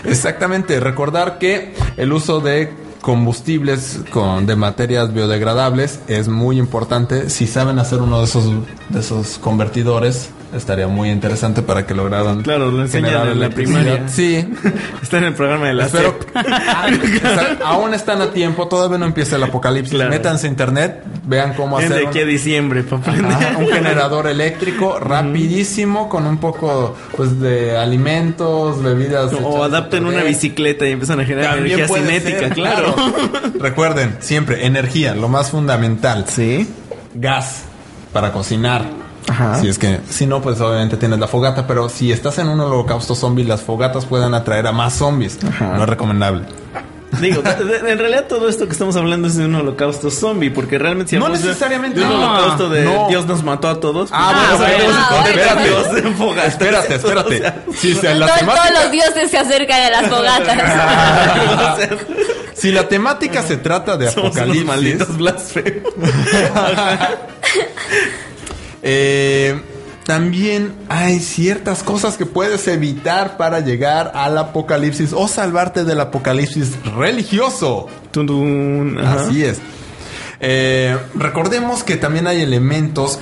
[0.04, 7.28] Exactamente, recordar que el uso de combustibles con de materias biodegradables es muy importante.
[7.28, 8.50] Si saben hacer uno de esos
[8.88, 13.50] de esos convertidores, estaría muy interesante para que lograran Claro, lo enseñan generar en la
[13.50, 14.08] primaria.
[14.08, 14.36] Sí.
[15.02, 16.36] Está en el programa de la Espero SEP.
[16.36, 19.94] O sea, aún están a tiempo, todavía no empieza el apocalipsis.
[19.94, 20.10] Claro.
[20.10, 23.32] Métanse a internet, vean cómo hacer de un- aquí a diciembre, para aprender.
[23.32, 30.22] Ajá, un generador eléctrico rapidísimo con un poco pues de alimentos, bebidas O adapten una
[30.22, 32.94] bicicleta y empiezan a generar También energía cinética, ser, claro.
[33.60, 36.24] Recuerden, siempre energía, lo más fundamental.
[36.28, 36.68] Sí.
[37.14, 37.64] Gas
[38.12, 38.84] para cocinar.
[39.28, 39.60] Ajá.
[39.60, 42.60] Si es que, si no, pues obviamente tienes la fogata, pero si estás en un
[42.60, 45.38] holocausto zombie, las fogatas pueden atraer a más zombies.
[45.60, 46.44] No es recomendable.
[47.22, 51.10] Digo, en realidad todo esto que estamos hablando es de un holocausto zombie, porque realmente
[51.10, 52.00] si No necesariamente.
[52.00, 53.08] de un No, holocausto de no.
[53.08, 54.10] Dios nos mató a todos.
[54.12, 55.68] Ah, pues, bueno, sabemos bueno, espérate.
[55.68, 56.48] Dios en fogatas.
[56.52, 57.36] Espérate, espérate.
[57.38, 60.58] O sea, Si, se- la Todos- temática- todos los dioses se acercan a las fogatas.
[62.54, 65.92] si la temática se trata de somos unos apocalipsis, malditos blasfemos.
[68.82, 69.60] Eh,
[70.04, 76.82] también hay ciertas cosas que puedes evitar para llegar al apocalipsis o salvarte del apocalipsis
[76.96, 77.88] religioso.
[78.98, 79.58] Así es.
[80.40, 83.18] Eh, recordemos que también hay elementos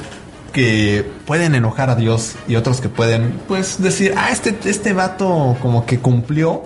[0.52, 5.56] que pueden enojar a Dios y otros que pueden, pues, decir, ah, este, este vato
[5.60, 6.62] como que cumplió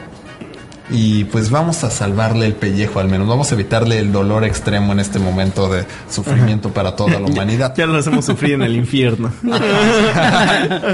[0.91, 4.93] y pues vamos a salvarle el pellejo al menos, vamos a evitarle el dolor extremo
[4.93, 7.75] en este momento de sufrimiento para toda la humanidad.
[7.77, 9.33] Ya lo hacemos sufrir en el infierno.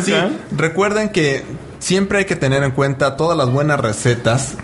[0.02, 0.12] Sí,
[0.56, 1.44] recuerden que
[1.78, 4.56] siempre hay que tener en cuenta todas las buenas recetas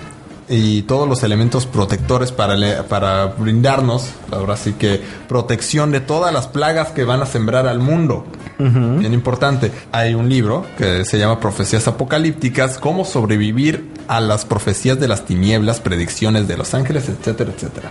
[0.54, 6.32] y todos los elementos protectores para, le- para brindarnos, ahora sí que, protección de todas
[6.32, 8.26] las plagas que van a sembrar al mundo.
[8.58, 9.72] Bien importante.
[9.90, 15.24] Hay un libro que se llama Profecías Apocalípticas, cómo sobrevivir a las profecías de las
[15.24, 17.90] tinieblas, predicciones de los ángeles, etcétera, etcétera.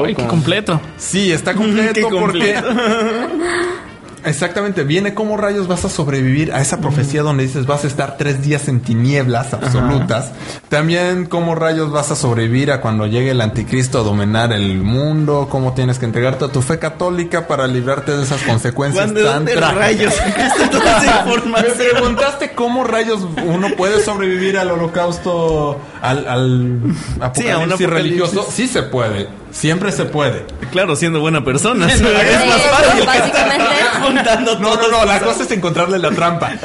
[0.00, 0.80] Uy, qué completo.
[0.96, 2.68] Sí, está completo Qué porque completo.
[4.24, 8.16] Exactamente, viene cómo rayos vas a sobrevivir a esa profecía donde dices vas a estar
[8.16, 10.32] tres días en tinieblas absolutas.
[10.68, 15.48] También cómo rayos vas a sobrevivir a cuando llegue el anticristo a dominar el mundo,
[15.50, 19.44] cómo tienes que entregarte a tu fe católica para librarte de esas consecuencias ¿de tan
[19.44, 20.14] dónde rayos
[21.46, 26.80] Me preguntaste cómo rayos uno puede sobrevivir al holocausto, al, al
[27.20, 27.90] apocalipsis, Sí, apocalipsis.
[27.90, 28.46] religioso.
[28.50, 30.44] Sí se puede, siempre se puede.
[30.72, 31.86] Claro, siendo buena persona.
[31.88, 33.06] es Sí, más fácil.
[33.06, 33.64] básicamente.
[34.06, 36.50] Juntando No, no, no, la cosa es encontrarle la trampa.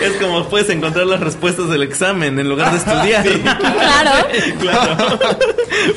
[0.00, 3.24] es como puedes encontrar las respuestas del examen en lugar de estudiar.
[3.24, 4.10] Claro.
[4.60, 5.18] claro.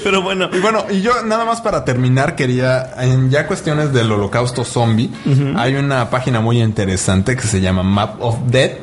[0.03, 4.11] Pero bueno, Y bueno, y yo nada más para terminar quería, en ya cuestiones del
[4.11, 5.09] holocausto zombie,
[5.57, 8.77] hay una página muy interesante que se llama Map of Death.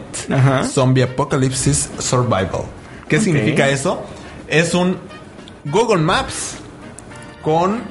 [0.73, 2.63] Zombie Apocalypse Survival.
[3.09, 4.03] ¿Qué significa eso?
[4.49, 4.99] Es un
[5.69, 6.59] Google Maps
[7.43, 7.83] con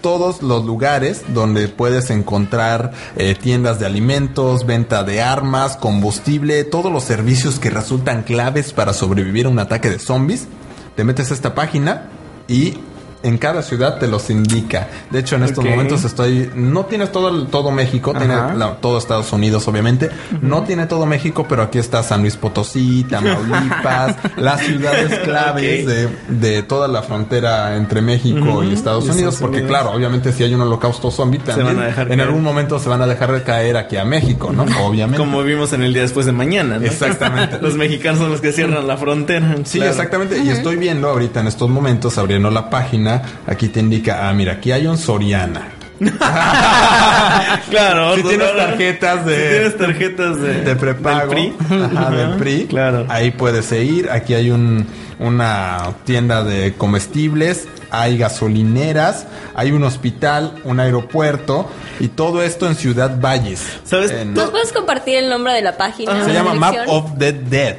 [0.00, 6.92] todos los lugares donde puedes encontrar eh, tiendas de alimentos, venta de armas, combustible, todos
[6.92, 10.48] los servicios que resultan claves para sobrevivir a un ataque de zombies.
[10.96, 12.08] Te metes a esta página
[12.48, 12.78] y
[13.22, 14.88] en cada ciudad te los indica.
[15.10, 16.50] De hecho, en estos momentos estoy.
[16.54, 20.10] No tienes todo, todo México, tiene la- todo Estados Unidos, obviamente.
[20.40, 26.08] No tiene todo México, pero aquí está San Luis Potosí, Tamaulipas, las ciudades claves de,
[26.28, 29.36] de toda la frontera entre México y Estados Unidos.
[29.40, 29.70] Porque, Unidos.
[29.70, 32.20] claro, obviamente, si hay un holocausto zombie, también van a dejar en caer.
[32.28, 34.64] algún momento se van a dejar de caer aquí a México, ¿no?
[34.86, 35.18] Obviamente.
[35.18, 36.84] como vimos en el día después de mañana, ¿no?
[36.86, 37.58] Exactamente.
[37.62, 39.56] Los mexicanos son los que cierran la frontera.
[39.64, 39.92] Sí, Claro.
[39.92, 40.38] exactamente.
[40.38, 43.11] Y estoy viendo ahorita en estos momentos, abriendo la página,
[43.46, 45.68] aquí te indica, ah, mira, aquí hay un Soriana.
[47.70, 48.16] claro.
[48.16, 51.18] Si tienes tarjetas de- Si tienes tarjetas de, de prepago.
[51.34, 51.54] del PRI.
[51.60, 52.66] Ajá, del Ajá, PRI.
[52.66, 53.06] Claro.
[53.08, 54.10] Ahí puedes ir.
[54.10, 54.86] Aquí hay un,
[55.18, 57.68] una tienda de comestibles.
[57.90, 59.26] Hay gasolineras.
[59.54, 61.70] Hay un hospital, un aeropuerto.
[62.00, 63.62] Y todo esto en Ciudad Valles.
[63.84, 64.10] ¿Sabes?
[64.10, 66.24] En- ¿Nos puedes compartir el nombre de la página?
[66.24, 67.76] se la llama Map of the Dead.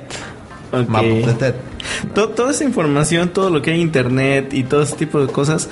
[0.88, 1.56] Map of the Dead.
[2.16, 5.32] To- toda esa información, todo lo que hay en internet y todo ese tipo de
[5.32, 5.70] cosas,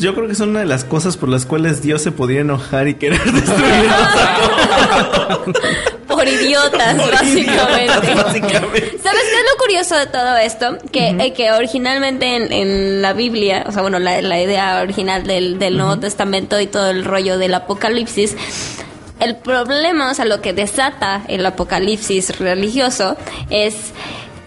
[0.00, 2.88] yo creo que son una de las cosas por las cuales Dios se podría enojar
[2.88, 5.56] y querer destruirnos a todos.
[6.06, 7.84] Por idiotas, Por básicamente.
[7.84, 8.98] idiotas, básicamente.
[9.02, 10.78] ¿Sabes qué es lo curioso de todo esto?
[10.90, 15.24] Que, eh, que originalmente en, en la Biblia, o sea, bueno, la, la idea original
[15.26, 18.34] del, del Nuevo Testamento y todo el rollo del Apocalipsis,
[19.20, 23.16] el problema, o sea, lo que desata el Apocalipsis religioso
[23.50, 23.74] es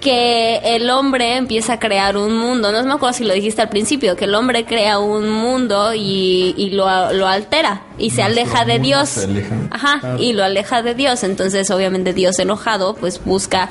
[0.02, 3.70] que el hombre empieza a crear un mundo, no me acuerdo si lo dijiste al
[3.70, 8.66] principio, que el hombre crea un mundo y, y lo, lo altera y se aleja
[8.66, 9.20] de Dios.
[9.20, 9.56] aleja.
[9.70, 11.24] Ajá, y lo aleja de Dios.
[11.24, 13.70] Entonces, obviamente, Dios enojado, pues busca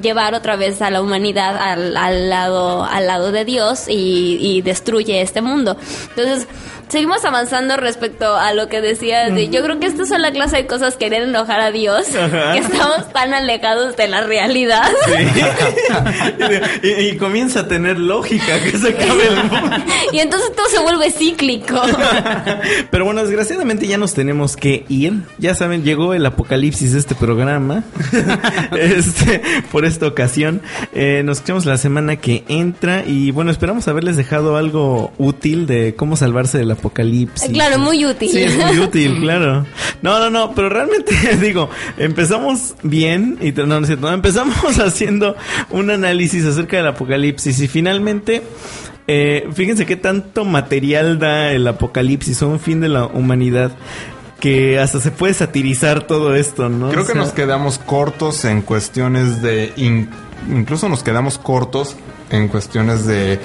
[0.00, 4.62] llevar otra vez a la humanidad al, al lado, al lado de Dios y, y
[4.62, 5.76] destruye este mundo.
[6.10, 6.46] Entonces,
[6.88, 9.34] seguimos avanzando respecto a lo que decías.
[9.34, 12.06] de- yo creo que estas son la clase de cosas que quieren enojar a Dios,
[12.14, 12.52] Ajá.
[12.52, 14.88] que estamos tan alejados de la realidad.
[16.82, 19.76] y, y- y comienza a tener lógica que se acabe el mundo.
[20.12, 21.80] y entonces todo se vuelve cíclico.
[22.90, 25.14] Pero bueno, desgraciadamente ya nos tenemos que ir.
[25.38, 27.84] Ya saben, llegó el apocalipsis de este programa.
[28.78, 30.62] este, por esta ocasión.
[30.94, 33.04] Eh, nos escuchamos la semana que entra.
[33.06, 37.50] Y bueno, esperamos haberles dejado algo útil de cómo salvarse del apocalipsis.
[37.50, 38.30] claro, muy útil.
[38.30, 39.66] Sí, es muy útil, claro.
[40.02, 41.68] No, no, no, pero realmente digo,
[41.98, 45.36] empezamos bien y no, no es cierto, no, empezamos haciendo
[45.70, 48.42] un análisis acerca del apocalipsis y finalmente
[49.08, 53.72] eh, fíjense qué tanto material da el apocalipsis o un fin de la humanidad
[54.40, 56.90] que hasta se puede satirizar todo esto, ¿no?
[56.90, 59.72] Creo O que nos quedamos cortos en cuestiones de...
[59.76, 60.10] in-
[60.50, 61.96] incluso nos quedamos cortos
[62.30, 63.38] en cuestiones de...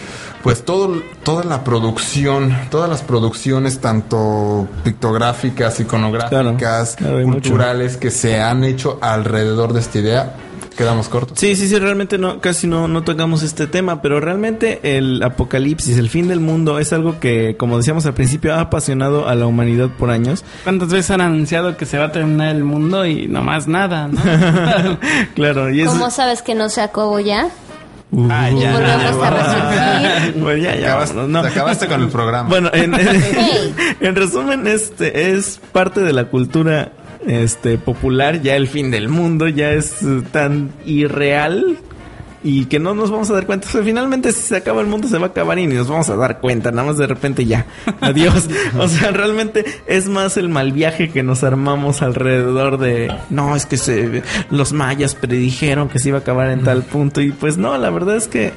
[0.44, 6.58] Pues todo, toda la producción, todas las producciones, tanto pictográficas, iconográficas, Claro,
[6.98, 7.42] claro, hay mucho.
[7.50, 10.36] culturales, que se han hecho alrededor de esta idea,
[10.76, 11.38] quedamos cortos.
[11.40, 15.98] Sí, sí, sí, realmente no, casi no, no tocamos este tema, pero realmente el apocalipsis,
[16.00, 19.46] el fin del mundo, es algo que, como decíamos al principio, ha apasionado a la
[19.46, 20.44] humanidad por años.
[20.64, 24.20] ¿Cuántas veces han anunciado que se va a terminar el mundo y nomás nada, no?
[25.36, 25.88] claro, y es...
[25.88, 27.50] ¿Cómo sabes que no se acabó ya?
[28.12, 28.74] Uh, Ah, ya.
[28.74, 30.42] Volvemos a resurgir.
[30.42, 31.42] Bueno, ya, ya, Acabas- vámonos, no.
[31.44, 32.50] te acabaste con el programa.
[32.50, 33.24] Bueno, en, en-
[34.02, 36.92] en resumen, este es parte de la cultura
[37.26, 39.96] este popular, ya el fin del mundo, ya es
[40.32, 41.78] tan irreal
[42.44, 43.68] y que no nos vamos a dar cuenta.
[43.68, 45.88] O sea, finalmente si se acaba el mundo se va a acabar y ni nos
[45.88, 47.66] vamos a dar cuenta, nada más de repente ya.
[48.02, 48.50] Adiós.
[48.78, 53.66] O sea, realmente es más el mal viaje que nos armamos alrededor de, no, es
[53.66, 57.58] que se, los mayas predijeron que se iba a acabar en tal punto y pues
[57.58, 58.54] no, la verdad es que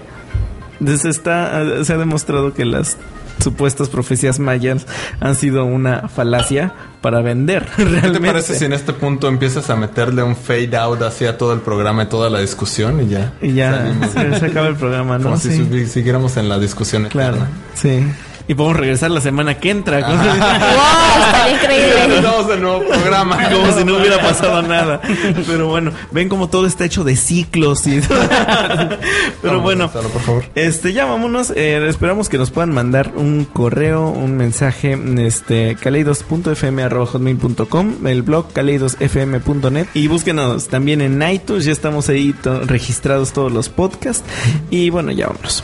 [0.84, 2.98] se está se ha demostrado que las
[3.44, 4.86] supuestas profecías mayas
[5.20, 8.18] han sido una falacia para vender ¿Qué realmente.
[8.20, 11.60] te parece si en este punto empiezas a meterle un fade out hacia todo el
[11.60, 13.32] programa y toda la discusión y ya?
[13.42, 15.24] y ya se, se acaba el programa, ¿no?
[15.24, 17.36] Como si Sí, siguiéramos en la discusión claro.
[17.36, 17.50] eterna.
[17.74, 18.04] Sí.
[18.46, 20.00] Y podemos regresar la semana que entra.
[20.00, 20.10] ¡Wow!
[20.16, 22.04] Estaría increíble.
[22.04, 23.38] Empezamos el nuevo programa.
[23.50, 25.00] Como si no hubiera pasado nada.
[25.46, 28.00] Pero bueno, ven como todo está hecho de ciclos y
[29.42, 30.44] Pero bueno, por favor.
[30.54, 31.52] este ya vámonos.
[31.56, 39.86] Eh, esperamos que nos puedan mandar un correo, un mensaje, este kaleidos.fm@hotmail.com, el blog kaleidosfm.net
[39.94, 41.64] y búsquenos también en iTunes.
[41.64, 44.24] Ya estamos ahí to- registrados todos los podcasts
[44.70, 45.62] y bueno, ya vámonos.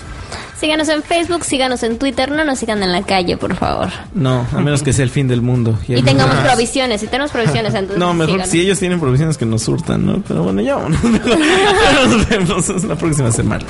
[0.61, 3.88] Síganos en Facebook, síganos en Twitter, no nos sigan en la calle, por favor.
[4.12, 5.78] No, a menos que sea el fin del mundo.
[5.88, 8.50] Y tengamos provisiones, si tenemos provisiones, entonces No, mejor síganos.
[8.50, 10.22] si ellos tienen provisiones que nos surtan, ¿no?
[10.28, 11.00] Pero bueno, ya vámonos.
[11.02, 13.64] Nos vemos la próxima semana.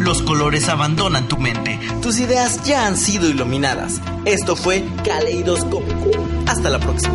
[0.00, 1.78] Los colores abandonan tu mente.
[2.02, 4.00] Tus ideas ya han sido iluminadas.
[4.24, 6.10] Esto fue Caleidoscópico.
[6.46, 7.14] Hasta la próxima.